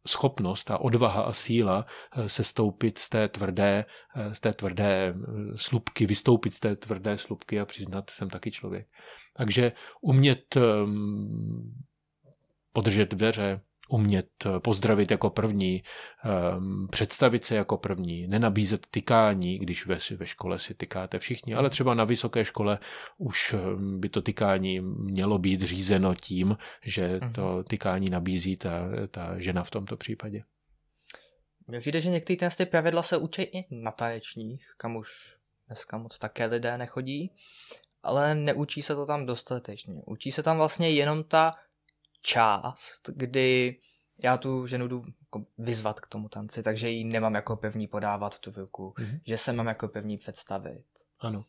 [0.07, 3.85] schopnost a odvaha a síla eh, se stoupit z té tvrdé,
[4.17, 5.15] eh, z té tvrdé
[5.57, 8.87] slupky, vystoupit z té tvrdé slupky a přiznat, jsem taky člověk.
[9.37, 11.75] Takže umět ehm,
[12.73, 13.61] podržet dveře,
[13.91, 15.83] umět eh, pozdravit jako první,
[16.25, 21.71] ehm, představit se jako první, nenabízet tykání, když ve, ve škole si tykáte všichni, ale
[21.71, 22.79] třeba na vysoké škole
[23.19, 27.33] už ehm, by to tykání mělo být řízeno tím, že mhm.
[27.33, 30.43] to tykání nabízí ta, ta žena v tomto případě.
[31.67, 35.37] Mně přijde, že některé ty pravidla se učí i na tanečních, kam už
[35.67, 37.33] dneska moc také lidé nechodí,
[38.03, 40.03] ale neučí se to tam dostatečně.
[40.07, 41.53] Učí se tam vlastně jenom ta
[42.23, 43.77] část, kdy
[44.25, 48.39] já tu ženu jdu jako vyzvat k tomu tanci, takže ji nemám jako pevní podávat
[48.39, 49.21] tu vilku, mm-hmm.
[49.27, 50.85] že se mám jako pevní představit.
[51.21, 51.45] Ano.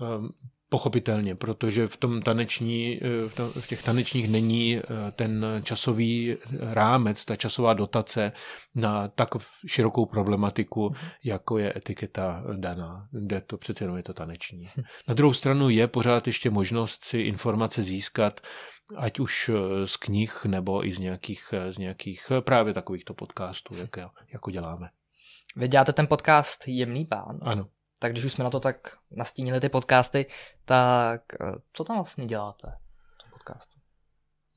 [0.00, 0.28] Um,
[0.68, 7.36] pochopitelně, protože v tom taneční, eh, v, těch tanečních není eh, ten časový rámec, ta
[7.36, 8.32] časová dotace
[8.74, 9.28] na tak
[9.66, 11.10] širokou problematiku, mm-hmm.
[11.24, 14.68] jako je etiketa daná, kde to přece jenom je to taneční.
[15.08, 18.40] Na druhou stranu je pořád ještě možnost si informace získat
[18.96, 23.14] ať už eh, z knih nebo i z nějakých, eh, z nějakých eh, právě takovýchto
[23.14, 23.96] podcastů, jak,
[24.32, 24.90] jako děláme.
[25.56, 27.38] Vy děláte ten podcast Jemný pán.
[27.42, 27.68] Ano.
[27.98, 30.26] Tak když už jsme na to tak nastínili ty podcasty,
[30.64, 31.22] tak
[31.72, 32.66] co tam vlastně děláte
[33.14, 33.78] v tom podcastu?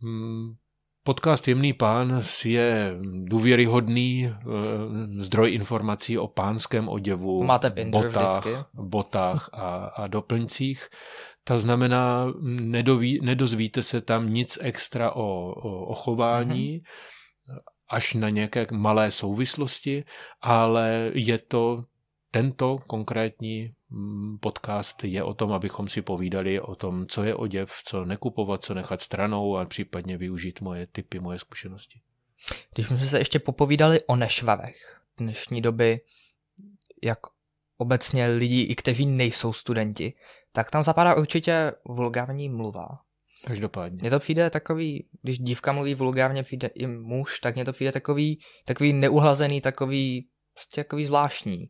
[0.02, 0.56] Hmm,
[1.04, 4.34] podcast Jemný pán je důvěryhodný
[5.18, 10.90] zdroj informací o pánském oděvu, Máte botách, botách a, a doplňcích.
[11.48, 17.60] To znamená, nedoví, nedozvíte se tam nic extra o, o, o chování, mm-hmm.
[17.89, 20.04] až na nějaké malé souvislosti,
[20.41, 21.86] ale je to
[22.32, 27.82] tento konkrétní mm, podcast je o tom, abychom si povídali o tom, co je oděv,
[27.86, 32.00] co nekupovat, co nechat stranou a případně využít moje typy, moje zkušenosti.
[32.74, 36.00] Když jsme se ještě popovídali o nešvavech dnešní doby,
[37.04, 37.20] jak
[37.78, 40.14] obecně lidí, i kteří nejsou studenti,
[40.58, 42.88] tak tam zapadá určitě vulgární mluva.
[43.45, 43.97] Každopádně.
[44.01, 47.91] Mně to přijde takový, když dívka mluví vulgárně, přijde i muž, tak mně to přijde
[47.91, 51.70] takový, takový neuhlazený, takový, prostě takový zvláštní.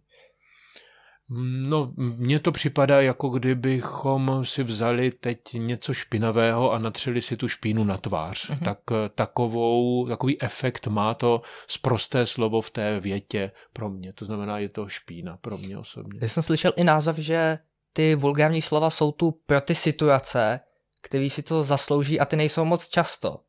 [1.70, 7.48] No, mně to připadá, jako kdybychom si vzali teď něco špinavého a natřeli si tu
[7.48, 8.50] špínu na tvář.
[8.50, 8.64] Mm-hmm.
[8.66, 8.80] Tak
[9.16, 14.14] takovou, takový efekt má to zprosté slovo v té větě pro mě.
[14.14, 16.20] To znamená, je to špína pro mě osobně.
[16.22, 17.58] Já jsem slyšel i název, že
[17.98, 20.60] ty vulgární slova jsou tu pro ty situace,
[21.04, 23.40] které si to zaslouží a ty nejsou moc často.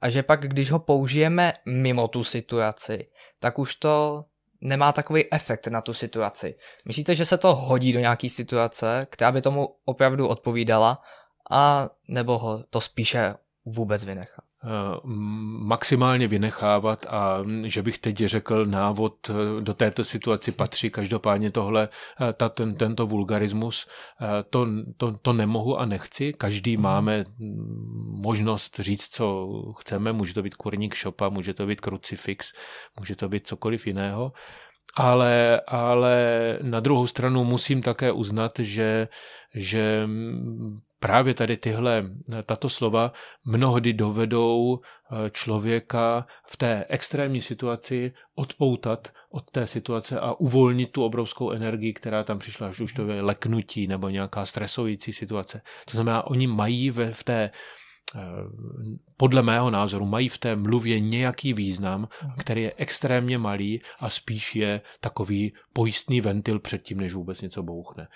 [0.00, 4.24] A že pak, když ho použijeme mimo tu situaci, tak už to
[4.60, 6.54] nemá takový efekt na tu situaci.
[6.86, 11.02] Myslíte, že se to hodí do nějaké situace, která by tomu opravdu odpovídala,
[11.50, 13.34] a nebo ho to spíše
[13.64, 14.41] vůbec vynechat?
[14.64, 15.00] Eh,
[15.58, 21.88] maximálně vynechávat a že bych teď řekl návod eh, do této situaci patří každopádně tohle,
[22.20, 23.88] eh, ta, ten, tento vulgarismus,
[24.50, 26.32] to, to, to nemohu a nechci.
[26.32, 26.82] Každý mm.
[26.82, 27.24] máme
[28.22, 29.48] možnost říct, co
[29.78, 32.52] chceme, může to být kurník šopa, může to být krucifix,
[32.98, 34.32] může to být cokoliv jiného.
[34.96, 39.08] Ale, ale na druhou stranu musím také uznat, že,
[39.54, 40.08] že
[41.02, 42.04] právě tady tyhle,
[42.46, 43.12] tato slova
[43.44, 51.04] mnohdy dovedou eh, člověka v té extrémní situaci odpoutat od té situace a uvolnit tu
[51.04, 55.62] obrovskou energii, která tam přišla, až už to je leknutí nebo nějaká stresující situace.
[55.84, 57.50] To znamená, oni mají ve, v té
[58.14, 58.20] eh,
[59.16, 64.56] podle mého názoru mají v té mluvě nějaký význam, který je extrémně malý a spíš
[64.56, 68.08] je takový pojistný ventil před tím, než vůbec něco bouchne.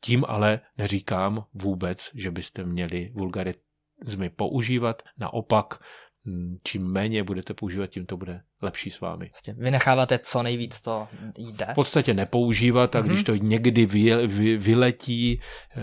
[0.00, 5.02] Tím ale neříkám vůbec, že byste měli vulgarizmy používat.
[5.18, 5.80] Naopak,
[6.26, 9.26] hm, čím méně budete používat, tím to bude lepší s vámi.
[9.26, 11.66] Vlastně vynecháváte co nejvíc to jde.
[11.70, 13.24] V podstatě nepoužívat a když mhm.
[13.24, 15.40] to někdy vy, vy, vyletí,
[15.76, 15.80] eh,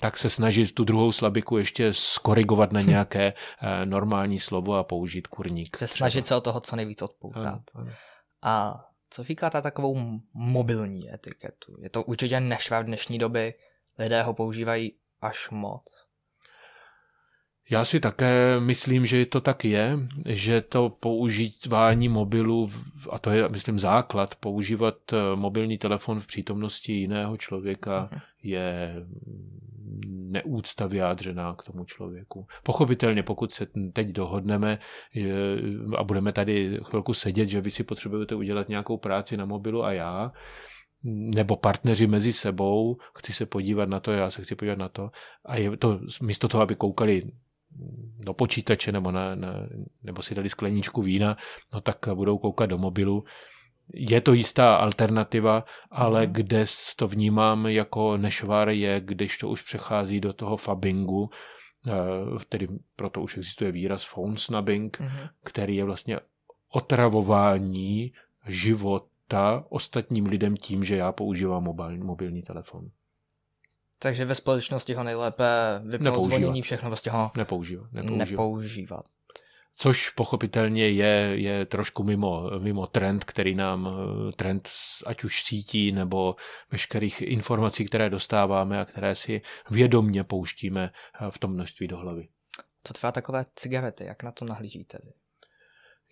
[0.00, 5.26] tak se snažit tu druhou slabiku ještě skorigovat na nějaké eh, normální slovo a použít
[5.26, 5.76] kurník.
[5.76, 7.60] Se snažit se o toho co nejvíc odpoutat.
[8.42, 8.84] A
[9.16, 11.76] co říkáte takovou mobilní etiketu?
[11.80, 13.54] Je to určitě nešvar v dnešní doby,
[13.98, 16.06] lidé ho používají až moc.
[17.70, 22.70] Já si také myslím, že to tak je, že to používání mobilu,
[23.10, 28.20] a to je, myslím, základ, používat eh, mobilní telefon v přítomnosti jiného člověka uh-huh.
[28.42, 28.94] je
[30.30, 32.46] neúcta vyjádřená k tomu člověku.
[32.62, 34.78] Pochopitelně, pokud se teď dohodneme
[35.96, 39.92] a budeme tady chvilku sedět, že vy si potřebujete udělat nějakou práci na mobilu a
[39.92, 40.32] já,
[41.34, 45.10] nebo partneři mezi sebou, chci se podívat na to, já se chci podívat na to
[45.44, 47.22] a je to místo toho, aby koukali
[48.24, 49.54] do počítače nebo, na, na,
[50.02, 51.36] nebo si dali skleničku vína,
[51.74, 53.24] no tak budou koukat do mobilu
[53.94, 56.32] je to jistá alternativa, ale mm.
[56.32, 56.64] kde
[56.96, 61.30] to vnímám jako nešvar je, když to už přechází do toho fabingu,
[61.86, 61.92] eh,
[62.48, 65.08] tedy proto už existuje výraz phone snubbing, mm.
[65.44, 66.18] který je vlastně
[66.72, 68.12] otravování
[68.46, 72.90] života ostatním lidem tím, že já používám mobilní, mobilní telefon.
[73.98, 75.44] Takže ve společnosti ho nejlépe
[75.84, 77.92] vypnout zvonění, všechno vlastně ho nepoužívat.
[77.92, 78.18] nepoužívat.
[78.18, 79.06] nepoužívat
[79.76, 83.90] což pochopitelně je, je trošku mimo, mimo trend, který nám,
[84.36, 84.68] trend
[85.06, 86.36] ať už sítí nebo
[86.70, 90.90] veškerých informací, které dostáváme a které si vědomně pouštíme
[91.30, 92.28] v tom množství do hlavy.
[92.84, 95.12] Co třeba takové cigarety, jak na to nahlížíte vy?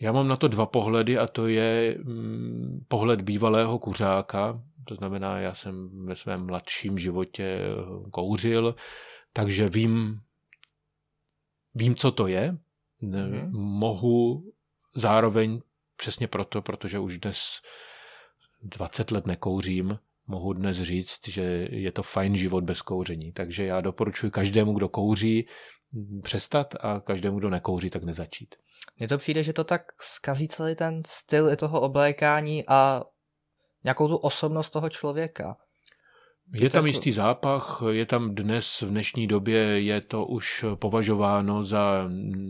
[0.01, 5.39] Já mám na to dva pohledy a to je mm, pohled bývalého kuřáka, to znamená,
[5.39, 7.61] já jsem ve svém mladším životě
[8.11, 8.75] kouřil,
[9.33, 10.21] takže vím,
[11.75, 12.59] vím, co to je,
[13.11, 13.51] mm-hmm.
[13.53, 14.45] mohu
[14.95, 15.61] zároveň
[15.97, 17.61] přesně proto, protože už dnes
[18.63, 23.33] 20 let nekouřím, mohu dnes říct, že je to fajn život bez kouření.
[23.33, 25.47] Takže já doporučuji každému, kdo kouří,
[26.23, 28.55] přestat a každému, kdo nekouří, tak nezačít.
[28.99, 33.03] Mně to přijde, že to tak zkazí celý ten styl i toho oblékání a
[33.85, 35.57] nějakou tu osobnost toho člověka.
[36.53, 42.05] Je tam jistý zápach, je tam dnes, v dnešní době je to už považováno za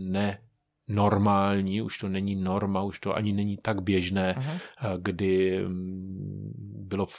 [0.09, 0.44] ne
[0.87, 4.59] normální, už to není norma, už to ani není tak běžné, Aha.
[4.97, 6.53] kdy mm,
[6.87, 7.15] bylo v,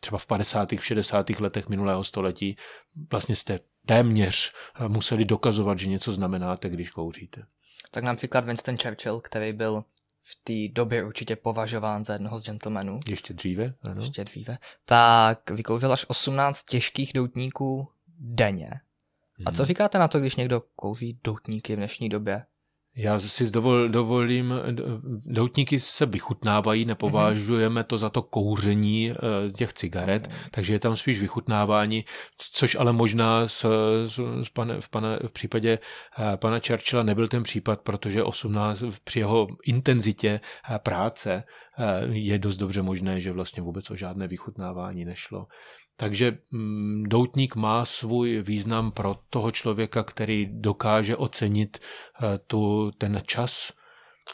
[0.00, 0.72] třeba v 50.
[0.72, 1.30] v 60.
[1.30, 2.56] letech minulého století
[3.10, 4.52] vlastně jste téměř
[4.88, 7.42] museli dokazovat, že něco znamenáte, když kouříte.
[7.90, 9.84] Tak například Winston Churchill, který byl
[10.22, 13.00] v té době určitě považován za jednoho z gentlemanů.
[13.06, 14.02] Ještě dříve, ano.
[14.02, 14.58] Ještě dříve.
[14.84, 18.70] Tak vykouřil až 18 těžkých doutníků denně.
[19.46, 19.66] A co hmm.
[19.66, 22.44] říkáte na to, když někdo kouří doutníky v dnešní době?
[22.96, 24.54] Já si dovol, dovolím,
[25.24, 29.16] doutníky se vychutnávají, nepovažujeme to za to kouření eh,
[29.52, 32.04] těch cigaret, takže je tam spíš vychutnávání,
[32.38, 33.66] což ale možná s,
[34.06, 35.78] s, s pane, v, pane, v případě
[36.18, 40.40] eh, pana Churchilla nebyl ten případ, protože 18 při jeho intenzitě
[40.70, 41.44] eh, práce
[42.10, 45.46] je dost dobře možné, že vlastně vůbec o žádné vychutnávání nešlo.
[45.96, 53.22] Takže mm, doutník má svůj význam pro toho člověka, který dokáže ocenit eh, tu, ten
[53.26, 53.72] čas,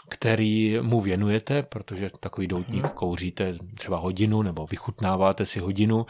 [0.08, 2.92] který mu věnujete, protože takový doutník mhm.
[2.92, 6.06] kouříte třeba hodinu nebo vychutnáváte si hodinu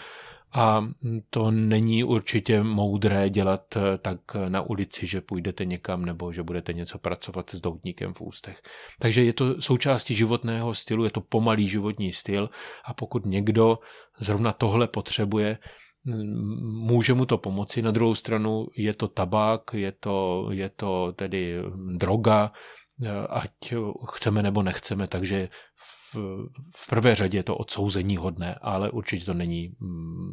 [0.53, 0.85] a
[1.31, 6.73] to není určitě moudré dělat eh, tak na ulici, že půjdete někam nebo že budete
[6.73, 8.63] něco pracovat s doutníkem v ústech.
[8.99, 12.51] Takže je to součástí životného stylu, je to pomalý životní styl
[12.85, 13.79] a pokud někdo
[14.21, 15.59] zrovna tohle potřebuje,
[16.63, 17.83] může mu to pomoci.
[17.83, 21.59] Na druhou stranu je to tabák, je to, je to tedy
[21.97, 22.53] droga,
[23.05, 23.75] eh, ať
[24.09, 25.98] chceme nebo nechceme, takže v,
[26.77, 30.33] v prvé řadě je to odsouzení hodné, ale určitě to není, mm,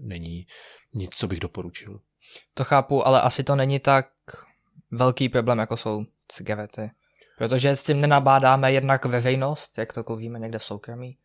[0.00, 0.46] není
[0.94, 2.00] nic, co bych doporučil.
[2.54, 4.06] To chápu, ale asi to není tak
[4.90, 6.90] velký problém, jako jsou cigarety.
[7.38, 11.16] Protože s tím nenabádáme jednak veřejnost, jak to kovíme někde v soukromí.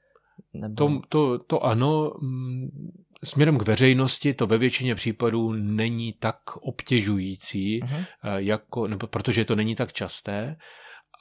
[0.54, 0.76] Nebo...
[0.76, 2.70] To, to, to ano, mm,
[3.24, 8.06] směrem k veřejnosti to ve většině případů není tak obtěžující, uh-huh.
[8.36, 10.58] jako, nebo protože to není tak časté.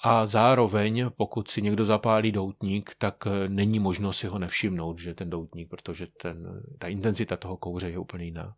[0.03, 5.15] A zároveň, pokud si někdo zapálí doutník, tak eh, není možno si ho nevšimnout, že
[5.15, 8.55] ten doutník, protože ten, ta intenzita toho kouře je úplně jiná.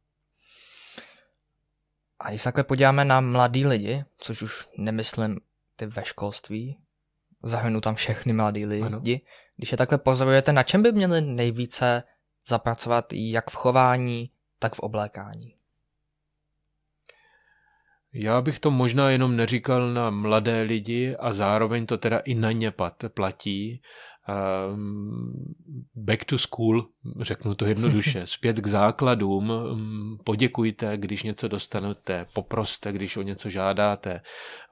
[2.20, 5.41] A když se takhle podíváme na mladý lidi, což už nemyslím
[5.76, 6.78] ty ve školství,
[7.43, 9.01] zahrnu tam všechny mladý lidi, ano.
[9.57, 12.03] když je takhle pozorujete, na čem by měli nejvíce
[12.47, 15.58] zapracovat jak v chování, tak v oblékání?
[18.15, 22.53] Já bych to možná jenom neříkal na mladé lidi a zároveň to teda i na
[22.53, 22.73] ně
[23.15, 23.81] platí.
[24.29, 25.55] Ehm,
[25.95, 26.89] back to school,
[27.21, 33.51] řeknu to jednoduše, zpět k základům, mm, poděkujte, když něco dostanete, poproste, když o něco
[33.51, 34.21] žádáte,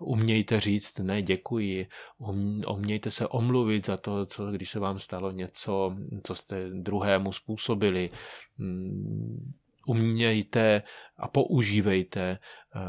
[0.00, 1.86] umějte říct ne děkuji,
[2.18, 7.32] um, umějte se omluvit za to, co, když se vám stalo něco, co jste druhému
[7.32, 8.10] způsobili,
[8.58, 9.52] mm,
[9.86, 10.82] umějte
[11.16, 12.80] a používejte eh,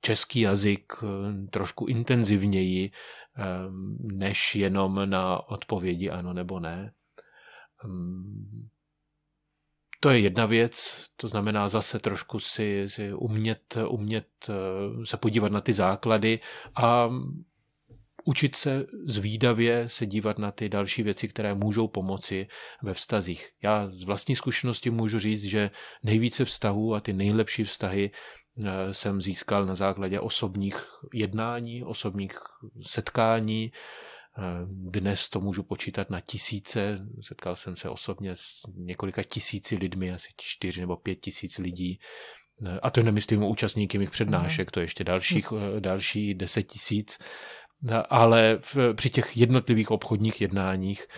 [0.00, 1.06] český jazyk eh,
[1.50, 3.42] trošku intenzivněji, eh,
[4.00, 6.92] než jenom na odpovědi ano nebo ne.
[10.00, 14.28] To je jedna věc, to znamená zase trošku si, si umět, umět
[15.04, 16.40] se podívat na ty základy
[16.74, 17.10] a
[18.28, 22.46] učit se zvídavě se dívat na ty další věci, které můžou pomoci
[22.82, 23.48] ve vztazích.
[23.62, 25.70] Já z vlastní zkušenosti můžu říct, že
[26.04, 32.38] nejvíce vztahů a ty nejlepší vztahy eh, jsem získal na základě osobních jednání, osobních
[32.82, 33.72] setkání.
[33.72, 34.42] Eh,
[34.90, 36.98] dnes to můžu počítat na tisíce.
[37.20, 41.98] Setkal jsem se osobně s několika tisíci lidmi, asi čtyři nebo pět tisíc lidí.
[42.66, 47.18] Eh, a to nemyslím účastníky mých přednášek, to je ještě dalších, další deset tisíc
[48.08, 51.08] ale v, při těch jednotlivých obchodních jednáních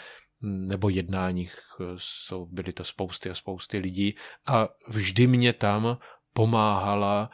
[0.42, 1.58] nebo jednáních
[1.96, 4.14] jsou, byly to spousty a spousty lidí
[4.46, 5.98] a vždy mě tam
[6.32, 7.30] pomáhala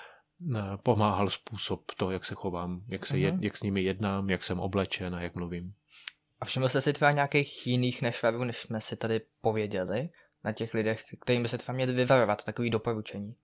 [0.82, 3.42] pomáhal způsob to, jak se chovám, jak, se mhm.
[3.42, 5.74] jak s nimi jednám, jak jsem oblečen a jak mluvím.
[6.40, 10.08] A všiml jste si třeba nějakých jiných nešvarů, než jsme si tady pověděli,
[10.44, 13.34] na těch lidech, kterým by se třeba měli vyvarovat, takový doporučení?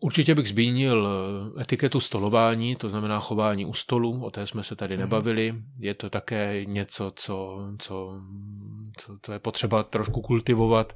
[0.00, 4.76] Určitě bych zmínil eh, etiketu stolování, to znamená chování u stolu, o té jsme se
[4.76, 5.00] tady mhm.
[5.00, 5.54] nebavili.
[5.78, 8.20] Je to také něco, co, co,
[8.98, 10.92] co, co je potřeba trošku kultivovat.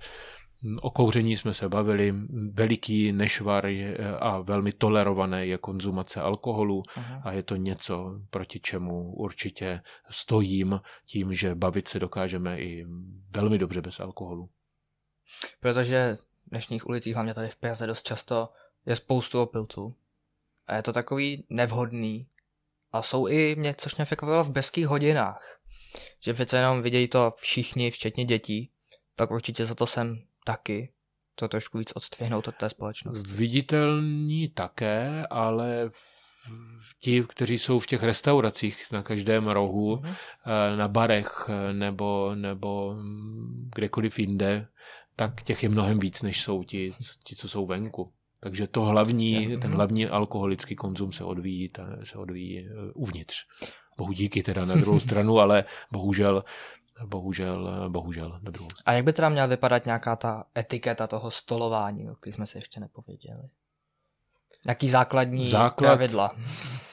[0.80, 2.14] O kouření jsme se bavili,
[2.52, 7.22] veliký nešvar je, a velmi tolerované je konzumace alkoholu Aha.
[7.24, 9.80] a je to něco, proti čemu určitě
[10.10, 12.86] stojím tím, že bavit se dokážeme i
[13.30, 14.48] velmi dobře bez alkoholu.
[15.60, 18.48] Protože v dnešních ulicích, hlavně tady v Praze, dost často
[18.86, 19.94] je spoustu opilců.
[20.66, 22.26] A je to takový nevhodný.
[22.92, 25.60] A jsou i mě, což mě překvapilo v bezkých hodinách.
[26.20, 28.70] Že přece jenom vidějí to všichni, včetně dětí,
[29.16, 30.92] tak určitě za to jsem taky
[31.34, 33.30] to trošku víc odstřihnout od té společnosti.
[33.30, 35.90] Viditelní také, ale
[37.00, 40.76] ti, kteří jsou v těch restauracích na každém rohu, mm-hmm.
[40.76, 42.96] na barech eh, nebo, nebo
[43.74, 44.68] kdekoliv jinde,
[45.16, 48.12] tak těch je mnohem víc, než jsou ti, ti co jsou venku.
[48.42, 49.72] Takže to hlavní, ten mhm.
[49.72, 53.36] hlavní alkoholický konzum se odvíjí, ta, se odvíjí eh, uvnitř.
[53.98, 56.44] Bohu díky teda na druhou stranu, ale bohužel
[57.06, 58.84] bohužel, bohužel na druhou stranu.
[58.86, 62.58] A jak by teda měla vypadat nějaká ta etiketa toho stolování, o které jsme si
[62.58, 63.42] ještě nepověděli?
[64.66, 66.36] Jaký základní Základ, pravidla?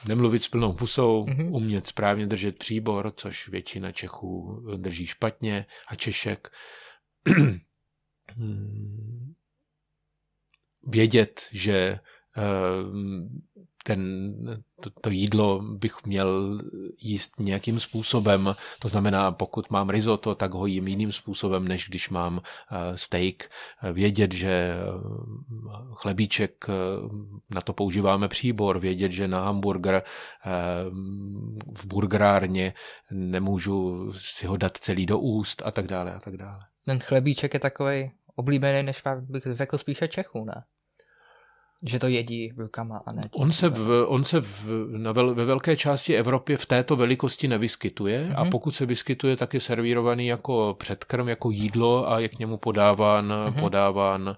[0.08, 1.54] Nemluvit s plnou pusou, mm-hmm.
[1.54, 6.48] umět správně držet příbor, což většina Čechů drží špatně a Češek.
[10.86, 11.98] Vědět, že
[12.36, 12.42] eh,
[13.84, 14.32] ten,
[14.80, 16.60] to, to jídlo bych měl
[16.98, 18.54] jíst nějakým způsobem.
[18.78, 23.50] To znamená, pokud mám risotto, tak ho jím jiným způsobem, než když mám eh, steak.
[23.92, 24.76] Vědět, že eh,
[25.92, 26.66] chlebíček,
[27.50, 28.78] na to používáme příbor.
[28.78, 30.02] Vědět, že na hamburger
[31.78, 32.74] v burgerárně
[33.10, 36.60] nemůžu si ho dát celý do úst a tak dále a tak dále.
[36.84, 38.10] Ten chlebíček je takový
[38.40, 40.62] oblíbený, než bych řekl spíše Čechů, ne?
[41.86, 44.66] Že to jedí rukama a ne On se, v, on se v,
[44.96, 48.34] na vel, ve velké části Evropy v této velikosti nevyskytuje mm-hmm.
[48.36, 48.50] a mhm.
[48.50, 53.28] pokud se vyskytuje, tak je servírovaný jako předkrm, jako jídlo a je k němu podáván,
[53.28, 53.60] mm-hmm.
[53.60, 54.34] podáván uh,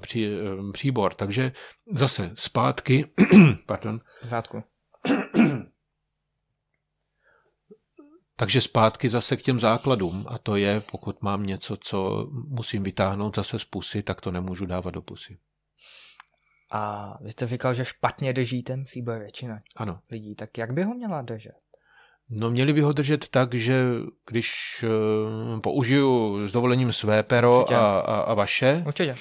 [0.00, 1.14] při, um, příbor.
[1.14, 1.52] Takže
[1.92, 3.06] zase zpátky,
[3.66, 4.00] pardon.
[4.26, 4.62] Zpátku.
[8.40, 13.36] Takže zpátky zase k těm základům a to je, pokud mám něco, co musím vytáhnout
[13.36, 15.38] zase z pusy, tak to nemůžu dávat do pusy.
[16.72, 19.98] A vy jste říkal, že špatně drží ten příbor většina ano.
[20.10, 20.34] lidí.
[20.34, 21.52] Tak jak by ho měla držet?
[22.30, 23.84] No měli by ho držet tak, že
[24.30, 24.84] když
[25.54, 29.14] uh, použiju s dovolením své pero a, a, a vaše, Určitě.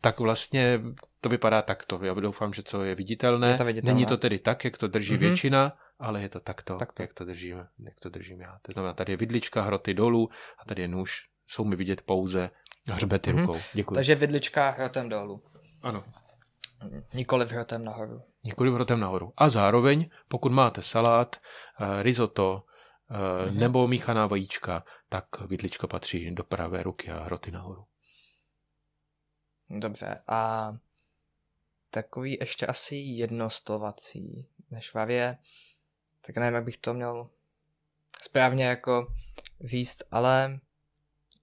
[0.00, 0.80] tak vlastně
[1.20, 2.00] to vypadá takto.
[2.04, 3.50] Já doufám, že co je viditelné.
[3.50, 3.94] Je to viditelné.
[3.94, 5.20] Není to tedy tak, jak to drží Mhm.
[5.20, 5.72] většina,
[6.02, 7.02] ale je to takto, Takto.
[7.02, 8.58] jak to držíme, jak to držím já.
[8.62, 11.28] To znamená, tady je vidlička, hroty dolů a tady je nůž.
[11.46, 12.50] Jsou mi vidět pouze
[12.92, 13.40] hřbety Mhm.
[13.46, 13.60] rukou.
[13.72, 13.94] Děkuji.
[13.94, 15.42] Takže vidlička hrotem dolů.
[15.82, 16.04] Ano.
[17.14, 18.20] Nikoli hrotem nahoru.
[18.44, 19.32] Nikoli hrotem nahoru.
[19.36, 21.36] A zároveň, pokud máte salát,
[21.80, 22.64] eh, risotto
[23.10, 23.58] eh, Mhm.
[23.60, 27.84] nebo míchaná vajíčka, tak vidlička patří do pravé ruky a hroty nahoru.
[29.70, 30.22] Dobře.
[30.28, 30.72] A
[31.90, 35.38] takový ještě asi jednostolovací nešvavě,
[36.26, 37.30] tak nevím, jak bych to měl
[38.22, 39.06] správně jako
[39.64, 40.60] říct, ale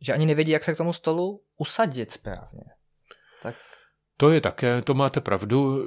[0.02, 2.64] že ani nevědí, jak se k tomu stolu usadit správně.
[3.42, 3.56] Tak
[4.18, 5.86] To je také, to máte pravdu.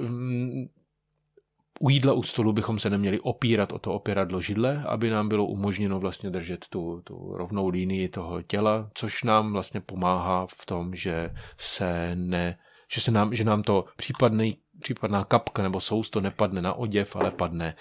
[1.79, 5.45] U jídla u stolu bychom se neměli opírat o to opěradlo židle, aby nám bylo
[5.45, 10.95] umožněno vlastně držet tu, tu rovnou línii toho těla, což nám vlastně pomáhá v tom,
[10.95, 12.59] že se ne,
[12.91, 17.31] že, se nám, že nám to případný, případná kapka nebo sousto nepadne na oděv, ale
[17.31, 17.75] padne,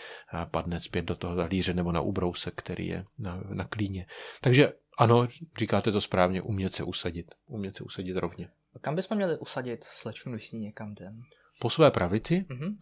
[0.51, 4.07] padne zpět do toho talíře nebo na ubrousek, který je na, na klíně.
[4.41, 5.29] Takže ano,
[5.59, 7.35] říkáte to správně, umět se usadit.
[7.47, 8.49] Umět se usadit rovně.
[8.81, 11.23] kam bychom měli usadit slečnu, když někam jdem?
[11.61, 12.79] Po své pravici Mhm.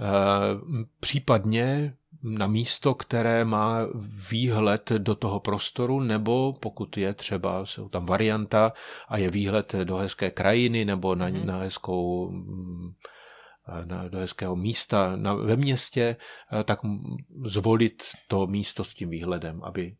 [0.00, 3.78] Eh, případně na místo, které má
[4.30, 8.72] výhled do toho prostoru, nebo pokud je třeba, jsou tam varianta
[9.08, 11.46] a je výhled do hezké krajiny nebo na, Mhm.
[11.46, 12.92] na hezkou mm,
[13.84, 16.16] na, do hezkého místa na, ve městě,
[16.60, 16.80] eh, tak
[17.44, 19.96] zvolit to místo s tím výhledem, aby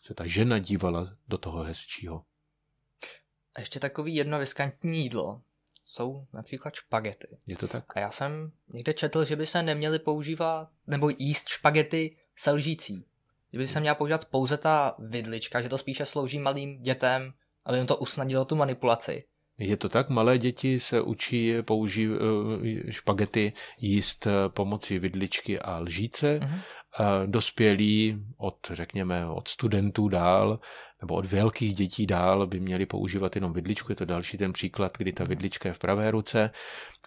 [0.00, 2.24] se ta žena dívala do toho hezčího.
[3.54, 5.42] A ještě takový jedno riskantní jídlo
[5.84, 7.38] jsou například špagety.
[7.46, 7.96] Je to tak?
[7.96, 13.04] A já jsem někde četl, že by se neměly používat nebo jíst špagety se lžící.
[13.52, 17.32] Že by se měla používat pouze ta vidlička, že to spíše slouží malým dětem,
[17.64, 19.24] aby jim to usnadnilo tu manipulaci.
[19.58, 22.10] Je to tak, malé děti se učí použít
[22.90, 26.40] špagety jíst eh, pomocí vidličky a lžíce.
[26.98, 30.58] A Dospělí od, řekněme, od studentů dál,
[31.00, 33.92] nebo od velkých dětí dál by měli používat jenom vidličku.
[33.92, 36.50] Je to další ten příklad, kdy ta vidlička je v pravé ruce.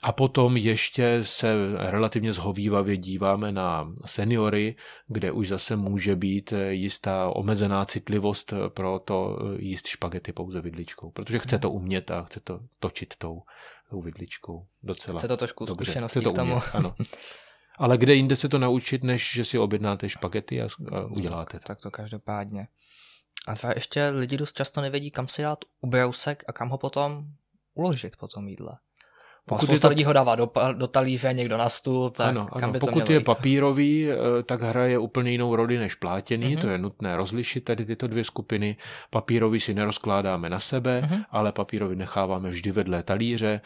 [0.03, 4.75] A potom ještě se relativně zhovývavě díváme na seniory,
[5.07, 11.39] kde už zase může být jistá omezená citlivost pro to jíst špagety pouze vidličkou, protože
[11.39, 13.41] chce to umět a chce to točit tou,
[13.89, 15.19] tou vidličkou docela.
[15.19, 16.51] Chce to trošku Dobře, zkušeností chce to k tomu.
[16.51, 16.95] Umět, ano.
[17.77, 21.65] Ale kde jinde se to naučit, než že si objednáte špagety a, a uděláte to.
[21.65, 22.67] Tak to každopádně.
[23.47, 27.23] A třeba ještě lidi dost často nevědí, kam si dát ubrousek a kam ho potom
[27.73, 28.71] uložit po tom jídle.
[29.45, 32.63] Pokud je to- lidí ho dává do, do talíře, někdo na stůl, tak ano, kam
[32.63, 32.73] ano.
[32.73, 33.23] by to Pokud je jít?
[33.23, 34.15] papírový, eh,
[34.45, 36.61] tak hraje úplně jinou roli než plátěný, Mhm.
[36.61, 38.77] to je nutné rozlišit tady tyto dvě skupiny.
[39.09, 41.21] Papírový si nerozkládáme na sebe, Mhm.
[41.31, 43.61] ale papírový necháváme vždy vedle talíře.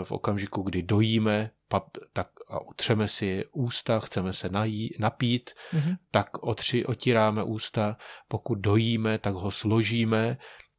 [0.00, 5.50] Eh, V okamžiku, kdy dojíme, pap, tak a utřeme si ústa, chceme se nají, napít,
[5.72, 5.94] Mhm.
[6.10, 7.96] tak otři, otíráme ústa.
[8.28, 10.38] Pokud dojíme, tak ho složíme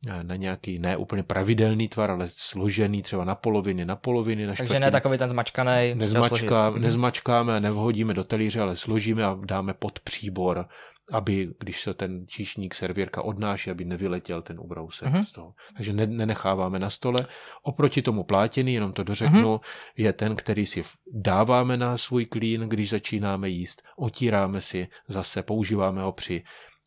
[0.10, 4.54] eh, na nějaký ne úplně pravidelný tvar, ale složený třeba na poloviny, na poloviny, na
[4.56, 5.94] Takže ne takový ten zmačkaný.
[5.96, 6.82] Nezmačká, Mhm.
[6.82, 10.66] nezmačkáme a nevhodíme do talíře, ale složíme a dáme pod příbor,
[11.12, 15.24] aby, když se ten číšník, servírka odnáší, aby nevyletěl ten ubrousek Mhm.
[15.26, 15.54] z toho.
[15.76, 17.28] Takže ne, nenecháváme na stole.
[17.64, 19.60] Oproti tomu plátěný, jenom to dořeknu, Mhm.
[19.98, 20.84] je ten, který si
[21.14, 23.84] dáváme na svůj klín, když začínáme jíst.
[23.98, 26.44] Otíráme si zase, používáme ho při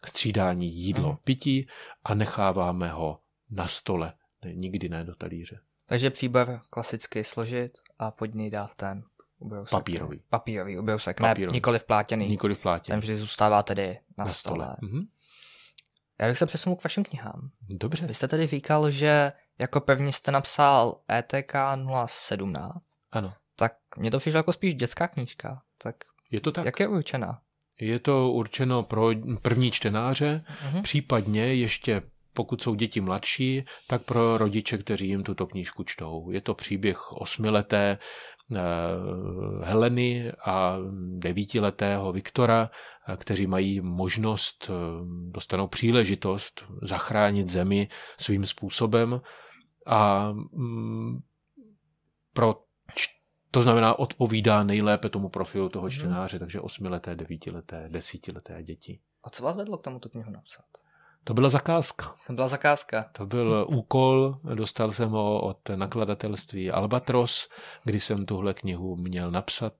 [0.07, 1.17] střídání jídlo, Mhm.
[1.25, 1.67] pití
[2.05, 3.19] a necháváme ho
[3.51, 4.13] na stole.
[4.45, 5.61] Ne, nikdy ne do talíře.
[5.87, 9.03] Takže příbor klasicky složit a pod něj dát ten
[9.41, 9.71] ubrousek.
[9.71, 10.21] Papírový.
[10.31, 11.53] Papírový ubrousek, Papírový.
[11.53, 12.29] ne nikoli vplátěný.
[12.29, 12.93] Nikoli v plátě.
[12.93, 14.55] Ten vždy zůstává tedy na, Na stole.
[14.55, 14.77] stole.
[14.93, 15.03] Mhm.
[16.21, 17.51] Já bych se přesunul k vašim knihám.
[17.71, 18.07] Dobře.
[18.07, 21.53] Vy jste tedy říkal, že jako první jste napsal ETK
[22.07, 22.83] 017,
[23.13, 23.33] Ano.
[23.57, 25.63] tak mně to přišlo jako spíš dětská knížka.
[25.79, 25.97] Tak,
[26.31, 26.65] Je to tak.
[26.65, 27.41] jak je určena?
[27.81, 29.11] Je to určeno pro
[29.43, 30.83] první čtenáře, Mhm.
[30.83, 32.03] případně ještě
[32.35, 36.31] pokud jsou děti mladší, tak pro rodiče, kteří jim tuto knížku čtou.
[36.31, 37.99] Je to příběh osmileté
[39.63, 40.77] Heleny a
[41.19, 42.71] devítiletého Viktora,
[43.09, 44.73] eh, kteří mají možnost, eh,
[45.31, 47.89] dostanou příležitost zachránit zemi
[48.19, 49.21] svým způsobem
[49.87, 51.19] a mm,
[52.33, 52.55] pro
[53.53, 55.91] to znamená, odpovídá nejlépe tomu profilu toho Mhm.
[55.91, 59.01] čtenáře, takže osmileté, devítileté, desítileté děti.
[59.25, 60.65] A co vás vedlo k tomu tu knihu napsat?
[61.31, 62.15] To byla zakázka.
[62.27, 63.11] To byla zakázka.
[63.13, 67.49] To byl úkol, dostal jsem ho od nakladatelství Albatros,
[67.85, 69.75] kdy jsem tuhle knihu měl napsat,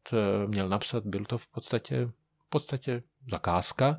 [0.47, 2.07] měl napsat, byl to v podstatě,
[2.47, 3.99] v podstatě zakázka.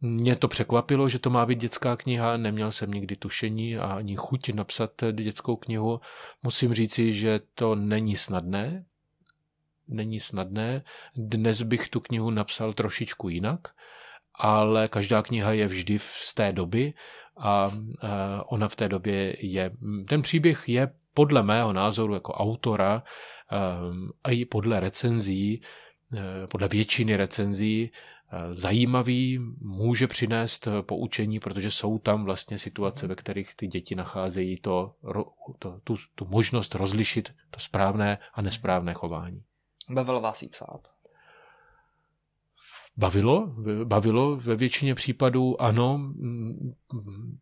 [0.00, 4.16] Mě to překvapilo, že to má být dětská kniha, neměl jsem nikdy tušení a ani
[4.16, 6.00] chuť napsat dětskou knihu.
[6.42, 8.84] Musím říci, že to není snadné,
[9.88, 10.82] není snadné.
[11.16, 13.60] Dnes bych tu knihu napsal trošičku jinak,
[14.38, 16.94] ale každá kniha je vždy z té doby
[17.38, 17.72] a
[18.46, 19.70] ona v té době je.
[20.08, 23.02] Ten příběh je podle mého názoru jako autora
[24.24, 25.62] a i podle recenzí,
[26.14, 27.90] e, podle většiny recenzí,
[28.50, 34.94] zajímavý, může přinést poučení, protože jsou tam vlastně situace, ve kterých ty děti nacházejí to,
[35.58, 39.42] to, tu, tu možnost rozlišit to správné a nesprávné chování.
[39.90, 40.80] Bavilo vás jí psát?
[42.98, 46.12] Bavilo, bavilo ve většině případů, ano.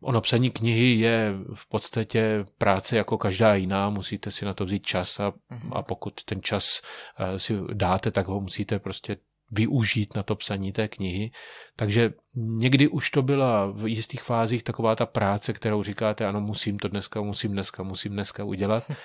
[0.02, 4.86] Ono psaní knihy je v podstatě práce jako každá jiná, musíte si na to vzít
[4.86, 5.72] čas a, mhm.
[5.72, 6.82] a pokud ten čas
[7.18, 9.16] eh, si dáte, tak ho musíte prostě
[9.50, 11.30] využít na to psaní té knihy.
[11.76, 16.78] Takže někdy už to byla v jistých fázích taková ta práce, kterou říkáte, ano, musím
[16.78, 18.90] to dneska, musím dneska, musím dneska udělat.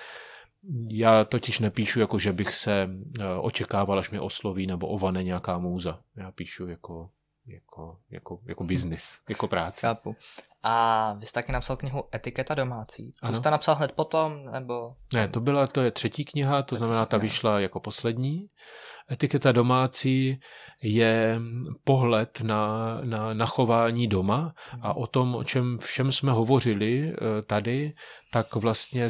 [0.88, 2.88] Já totiž nepíšu jako, že bych se
[3.20, 6.00] eh, očekával, až mě osloví nebo ovane nějaká můza.
[6.16, 7.10] Já píšu jako,
[7.46, 9.80] jako, jako, jako biznis, jako práce.
[9.80, 10.16] Chápu.
[10.62, 13.12] A vy jste taky napsal knihu Etiketa domácí.
[13.26, 14.94] To jste napsal hned potom, nebo...
[15.14, 18.48] Ne, to byla, to je třetí kniha, to znamená, ta vyšla jako poslední.
[19.10, 20.40] Etiketa domácí
[20.82, 21.40] je
[21.84, 27.42] pohled na, na, na chování doma a o tom, o čem všem jsme hovořili eh,
[27.42, 27.92] tady,
[28.32, 29.08] tak vlastně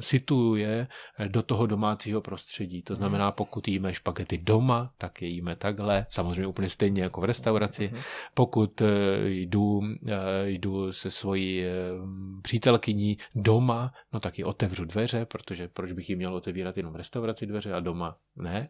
[0.00, 0.88] situuje
[1.28, 2.82] do toho domácího prostředí.
[2.82, 7.24] To znamená, pokud jíme špagety doma, tak je jíme takhle, samozřejmě úplně stejně jako v
[7.24, 7.90] restauraci.
[7.92, 8.02] Mhm.
[8.34, 8.86] Pokud eh,
[9.24, 11.64] jdu, eh, jdu se svojí
[12.42, 16.96] přítelkyní doma, no tak ji otevřu dveře, protože proč bych jí měl otevírat jenom v
[16.96, 18.68] restauraci dveře a doma ne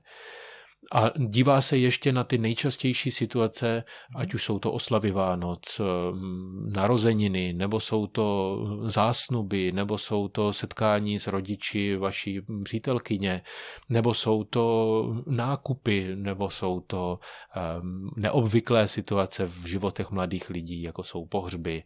[0.92, 3.84] a dívá se ještě na ty nejčastější situace,
[4.16, 5.80] ať už jsou to oslavy Vánoc,
[6.12, 13.42] mm, narozeniny, nebo jsou to zásnuby, nebo jsou to setkání s rodiči vaší přítelkyně,
[13.88, 17.18] nebo jsou to nákupy, nebo jsou to
[17.80, 21.82] um, neobvyklé situace v životech mladých lidí, jako jsou pohřby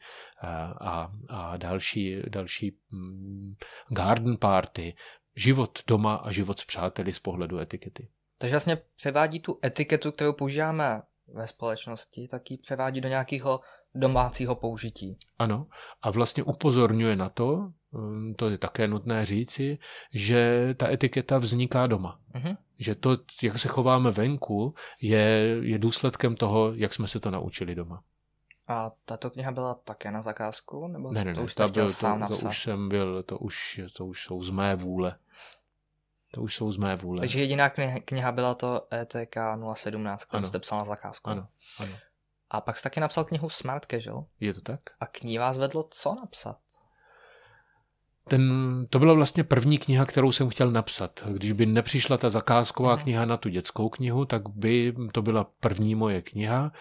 [0.81, 3.55] a, a další, další um,
[3.89, 4.95] garden party,
[5.37, 8.09] život doma a život s přáteli z pohledu etikety.
[8.41, 11.03] Takže vlastně převádí tu etiketu, kterou používáme
[11.35, 13.61] ve společnosti, tak ji převádí do nějakého
[13.95, 15.19] domácího použití.
[15.39, 15.67] Ano,
[16.03, 19.79] a vlastně upozorňuje na to, mm, to je také nutné říci,
[20.13, 22.21] že ta etiketa vzniká doma.
[22.35, 22.57] Uh-huh.
[22.79, 27.75] Že to, jak se chováme venku, je, je důsledkem toho, jak jsme se to naučili
[27.75, 28.03] doma.
[28.69, 30.89] A tato kniha byla také na zakázku?
[30.89, 33.81] Nebo ne, ne, ne, to už, to, byl, to, to už jsem byl, to už,
[33.97, 35.17] to už jsou z mé vůle.
[36.31, 37.21] To už jsou z mé vůle.
[37.21, 37.71] Takže jediná
[38.05, 39.37] kniha byla to ETK
[39.75, 40.49] 017, kterou ano.
[40.49, 41.31] jste psal na zakázku.
[41.31, 41.47] Ano,
[41.79, 41.93] ano.
[42.51, 44.25] A pak jste taky napsal knihu Smart Casual.
[44.41, 44.81] Je to tak?
[45.01, 46.57] A k ní vás vedlo co napsat?
[48.29, 51.25] Ten, to byla vlastně první kniha, kterou jsem chtěl napsat.
[51.33, 53.03] Když by nepřišla ta zakázková hmm.
[53.03, 56.73] kniha na tu dětskou knihu, tak by to byla první moje kniha.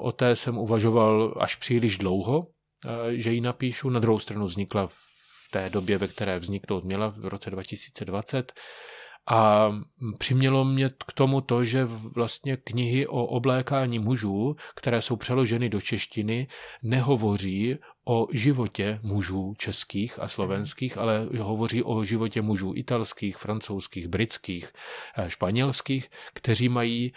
[0.00, 2.46] O té jsem uvažoval až příliš dlouho,
[2.86, 3.90] eh, že ji napíšu.
[3.90, 5.07] Na druhou stranu vznikla v
[5.50, 8.52] té době, ve které vzniknout měla v roce 2020.
[9.30, 9.70] A
[10.18, 11.84] přimělo mě k tomu to, že
[12.14, 16.48] vlastně knihy o oblékání mužů, které jsou přeloženy do češtiny,
[16.82, 24.72] nehovoří o životě mužů českých a slovenských, ale hovoří o životě mužů italských, francouzských, britských,
[25.16, 27.12] eh, španělských, kteří mají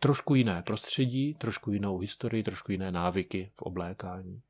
[0.00, 4.42] trošku jiné prostředí, trošku jinou historii, trošku jiné návyky v oblékání.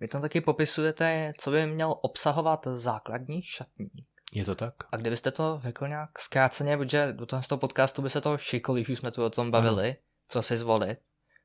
[0.00, 3.92] Vy tam taky popisujete, co by měl obsahovat základní šatník.
[4.32, 4.74] Je to tak?
[4.92, 8.98] A kdybyste to řekl nějak zkráceně, protože do toho podcastu by se to šikl, když
[8.98, 9.96] jsme tu o tom bavili, ano.
[10.28, 10.98] co si zvolit,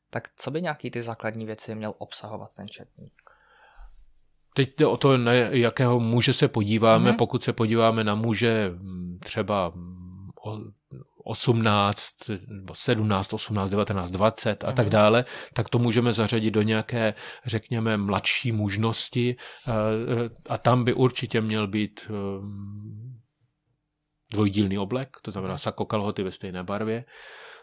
[0.10, 3.14] tak co by nějaký ty základní věci měl obsahovat ten šatník?
[4.54, 7.12] Teď jde o to, na jakého muže se podíváme.
[7.12, 7.18] Mm-hmm.
[7.18, 8.72] Pokud se podíváme na muže
[9.20, 9.74] třeba
[11.24, 12.16] 18,
[12.74, 14.92] 17, 18, 19, 20 a tak mhm.
[14.92, 17.14] dále, tak to můžeme zařadit do nějaké,
[17.46, 19.36] řekněme, mladší mužnosti
[19.68, 19.72] eh,
[20.50, 22.14] a tam by určitě měl být eh,
[24.32, 25.60] dvojdílný oblek, to znamená mhm.
[25.60, 27.06] sako kalhoty ve stejné barvě,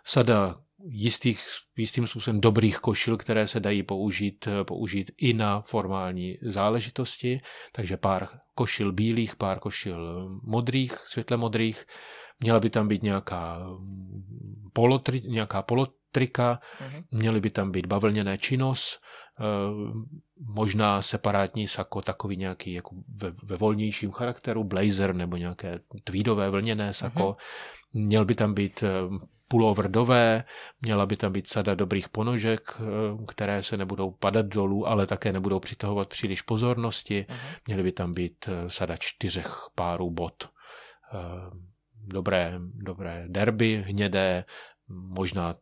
[0.05, 0.55] sada
[0.85, 1.45] jistých,
[1.77, 7.41] jistým způsobem dobrých košil, které se dají použít, eh, použít i na formální záležitosti,
[7.73, 11.87] takže pár košil bílých, pár košil modrých, světle modrých,
[12.41, 13.59] Měla by tam být nějaká,
[14.73, 17.05] polotri, nějaká polotrika, mm-hmm.
[17.11, 19.01] měly by tam být bavlněné činos,
[19.41, 19.45] eh,
[20.55, 26.93] možná separátní sako, takový nějaký jako ve, ve volnějším charakteru, blazer nebo nějaké tweedové vlněné
[26.93, 27.21] sako.
[27.21, 28.07] Mm-hmm.
[28.07, 28.89] Měl by tam být eh,
[29.49, 30.45] pulovrdové,
[30.81, 32.85] měla by tam být sada dobrých ponožek, eh,
[33.29, 37.27] které se nebudou padat dolů, ale také nebudou přitahovat příliš pozornosti.
[37.29, 37.59] Uh-huh.
[37.67, 40.49] Měly by tam být sada čtyřech párů bot.
[42.11, 44.45] Dobré, dobré derby, hnědé,
[44.89, 45.55] možná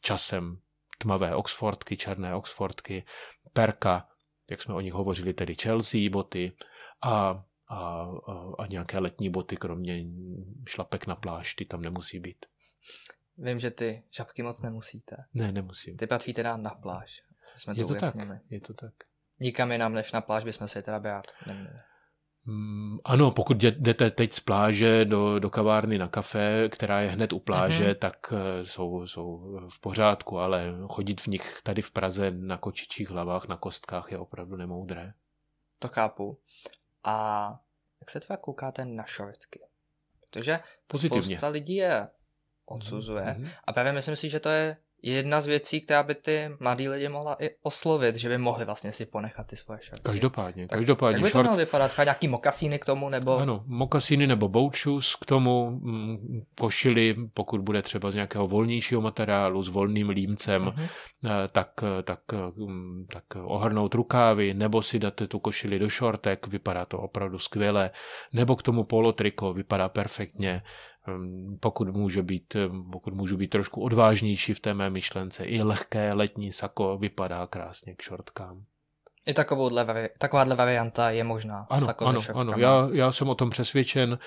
[0.00, 0.58] časem
[0.98, 3.04] tmavé Oxfordky, černé Oxfordky,
[3.52, 4.08] perka,
[4.50, 6.52] jak jsme o nich hovořili, tedy Chelsea boty
[7.02, 8.06] a, a,
[8.58, 10.04] a, nějaké letní boty, kromě
[10.68, 12.46] šlapek na pláž, ty tam nemusí být.
[13.38, 15.16] Vím, že ty žabky moc nemusíte.
[15.34, 15.96] Ne, nemusím.
[15.96, 17.22] Ty patří teda na pláž.
[17.56, 18.14] Jsme je to, to tak,
[18.50, 18.94] je to tak.
[19.40, 21.78] Nikam jinam než na pláž bychom si teda brát neměli.
[22.44, 27.32] Mm, ano, pokud jdete teď z pláže do, do kavárny na kafe, která je hned
[27.32, 27.98] u pláže, mm-hmm.
[27.98, 33.10] tak eh, jsou, jsou v pořádku, ale chodit v nich tady v Praze na kočičích
[33.10, 35.12] hlavách, na kostkách je opravdu nemoudré.
[35.78, 36.38] To chápu.
[37.04, 37.48] A
[38.00, 39.60] jak se teda koukáte na šortky?
[40.20, 41.36] Protože Pozitivně.
[41.36, 42.08] spousta lidí je
[42.66, 43.24] odsuzuje.
[43.24, 43.50] Mm-hmm.
[43.64, 47.08] A právě myslím si, že to je jedna z věcí, která by ty mladí lidi
[47.08, 50.02] mohla i oslovit, že by mohli vlastně si ponechat ty svoje šorty.
[50.02, 51.16] Každopádně, tak, každopádně.
[51.16, 51.88] Jak by to mělo vypadat?
[51.88, 53.38] Třeba nějaký mokasíny k tomu, nebo...
[53.38, 59.62] Ano, mokasíny nebo boučus k tomu, mm, košily, pokud bude třeba z nějakého volnějšího materiálu,
[59.62, 60.88] s volným límcem, uh-huh.
[61.52, 61.70] tak,
[62.04, 62.20] tak,
[62.56, 67.90] mm, tak ohrnout rukávy, nebo si dáte tu košili do šortek, vypadá to opravdu skvěle,
[68.32, 70.62] nebo k tomu polotriko, vypadá perfektně.
[71.08, 75.62] Ehm, pokud může být, ehm, pokud můžu být trošku odvážnější v té mé myšlence, i
[75.62, 78.64] lehké letní sako vypadá krásně k šortkám.
[79.26, 81.66] I takovouhle, takováhle varianta je možná.
[81.70, 82.52] Ano, sako ano, ano.
[82.56, 84.18] Já, já jsem o tom přesvědčen.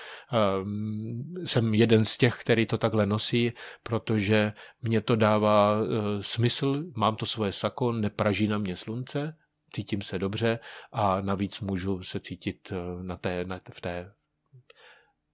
[0.62, 3.52] Um, jsem jeden z těch, který to takhle nosí,
[3.82, 4.52] protože
[4.82, 5.86] mě to dává uh,
[6.20, 6.84] smysl.
[6.94, 9.36] Mám to svoje sako, nepraží na mě slunce,
[9.72, 10.58] cítím se dobře
[10.92, 14.12] a navíc můžu se cítit uh, na té, na, v té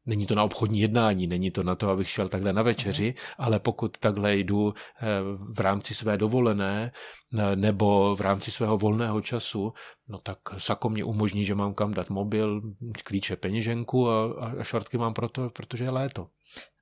[0.06, 3.14] Není to na obchodní jednání, není to na to, abych šel takhle na večeři, mm.
[3.38, 5.06] ale pokud takhle jdu eh,
[5.54, 6.92] v rámci své dovolené
[7.38, 9.72] eh, nebo v rámci svého volného času,
[10.08, 12.62] no tak sako mě umožní, že mám kam dát mobil,
[13.04, 14.24] klíče, peněženku a,
[14.60, 16.28] a šortky mám proto, protože je léto.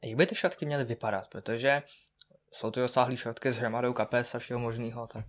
[0.03, 1.29] A jak by ty šortky měly vypadat?
[1.29, 1.83] Protože
[2.53, 5.25] jsou to rozsáhlé šortky s hromadou kapes a všeho možného, tak...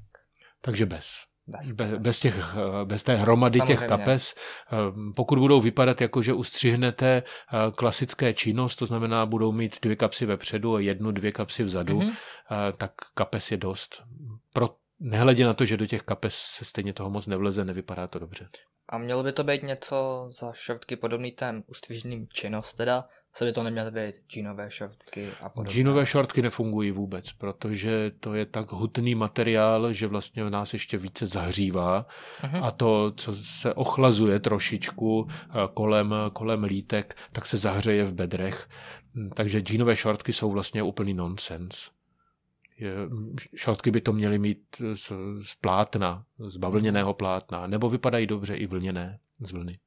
[0.61, 1.30] Takže bez.
[1.47, 3.79] Bez, bez, bez, těch, bez té hromady Samozřejmě.
[3.79, 4.35] těch kapes.
[4.35, 4.75] Eh,
[5.15, 10.25] pokud budou vypadat jako, že ustřihnete eh, klasické činnost, to znamená, budou mít dvě kapsy
[10.25, 12.15] vepředu a jednu, dvě kapsy vzadu, mm-hmm.
[12.77, 14.03] tak kapes je dost.
[14.53, 18.19] Pro, nehledě na to, že do těch kapes se stejně toho moc nevleze, nevypadá to
[18.19, 18.49] dobře.
[18.89, 23.03] A mělo by to být něco za šortky podobný tém ustřižným činnost, teda
[23.33, 25.73] se by to neměly být džínové šortky a podobně.
[25.73, 31.25] Džínové šortky nefungují vůbec, protože to je tak hutný materiál, že vlastně nás ještě více
[31.25, 32.05] zahřívá
[32.41, 32.65] uh-huh.
[32.65, 38.69] a to, co se ochlazuje trošičku eh, kolem, kolem lítek, tak se zahřeje v bedrech.
[39.15, 41.91] Hm, takže džínové šortky jsou vlastně úplný nonsens.
[43.55, 44.61] Šortky by to měly mít
[44.93, 45.11] z,
[45.41, 49.77] z plátna, z bavlněného plátna, nebo vypadají dobře i vlněné z vlny.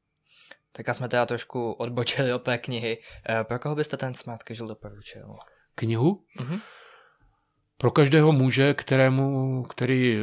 [0.76, 2.98] Tak jsme teda trošku odbočili od té knihy.
[3.28, 5.36] Eh, pro koho byste ten Smart Casual doporučil?
[5.74, 6.24] Knihu?
[6.40, 6.60] Mm-hmm.
[7.78, 10.18] Pro každého muže, kterému, který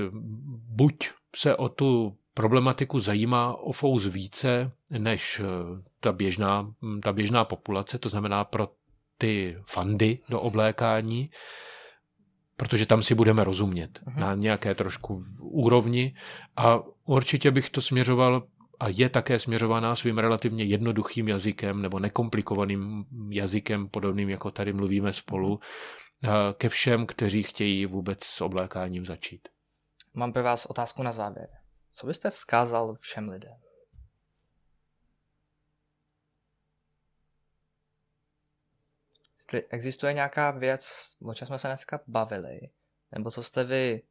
[0.67, 5.45] buď se o tu problematiku zajímá o fous více než eh,
[5.99, 6.73] ta běžná,
[7.03, 8.69] ta běžná populace, to znamená pro
[9.17, 11.29] ty fandy do oblékání,
[12.55, 14.19] protože tam si budeme rozumět uh-huh.
[14.19, 16.15] na nějaké trošku úrovni
[16.55, 18.43] a určitě bych to směřoval
[18.81, 25.13] a je také směřovaná svým relativně jednoduchým jazykem nebo nekomplikovaným jazykem, podobným jako tady mluvíme
[25.13, 25.59] spolu,
[26.53, 29.47] ke všem, kteří chtějí vůbec s oblékáním začít.
[30.13, 31.47] Mám pro vás otázku na závěr.
[31.93, 33.55] Co byste vzkázal všem lidem?
[39.37, 40.91] Jestli existuje nějaká věc,
[41.25, 42.59] o čem jsme se dneska bavili,
[43.11, 44.01] nebo co jste vy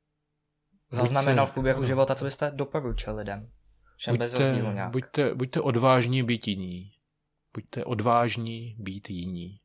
[0.90, 3.53] zaznamenal v průběhu života, co byste doporučil lidem?
[4.01, 4.90] Všem buďte, nějak.
[4.90, 6.93] Buďte, buďte odvážní být jiní.
[7.55, 9.60] Buďte odvážní být jiní.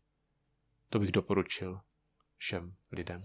[0.89, 1.79] To bych doporučil
[2.37, 3.23] všem lidem.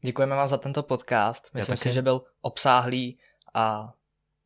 [0.00, 1.50] Děkujeme vám za tento podcast.
[1.54, 3.18] Myslím si, že byl obsáhlý
[3.54, 3.92] a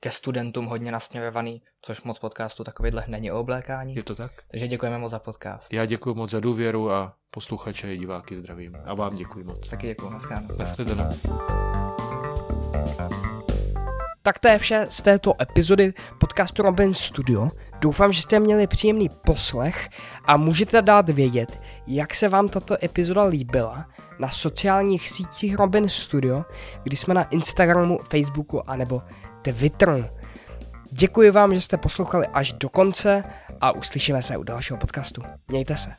[0.00, 3.94] ke studentům hodně nasměrovaný, což moc podcastu takovýhle není o oblékání.
[3.94, 4.32] Je to tak?
[4.50, 5.72] Takže děkujeme moc za podcast.
[5.72, 8.76] Já děkuji moc za důvěru a posluchače i diváky zdravím.
[8.84, 9.68] A vám děkuji moc.
[9.68, 10.10] Taky děkuji.
[10.10, 10.56] Naschledanou.
[10.58, 11.10] Naschledanou.
[14.26, 17.50] Tak to je vše z této epizody podcastu Robin Studio.
[17.80, 19.88] Doufám, že jste měli příjemný poslech
[20.24, 23.86] a můžete dát vědět, jak se vám tato epizoda líbila
[24.18, 26.44] na sociálních sítích Robin Studio,
[26.82, 29.02] kdy jsme na Instagramu, Facebooku anebo
[29.42, 30.04] Twitteru.
[30.90, 33.24] Děkuji vám, že jste poslouchali až do konce
[33.60, 35.22] a uslyšíme se u dalšího podcastu.
[35.48, 35.90] Mějte se.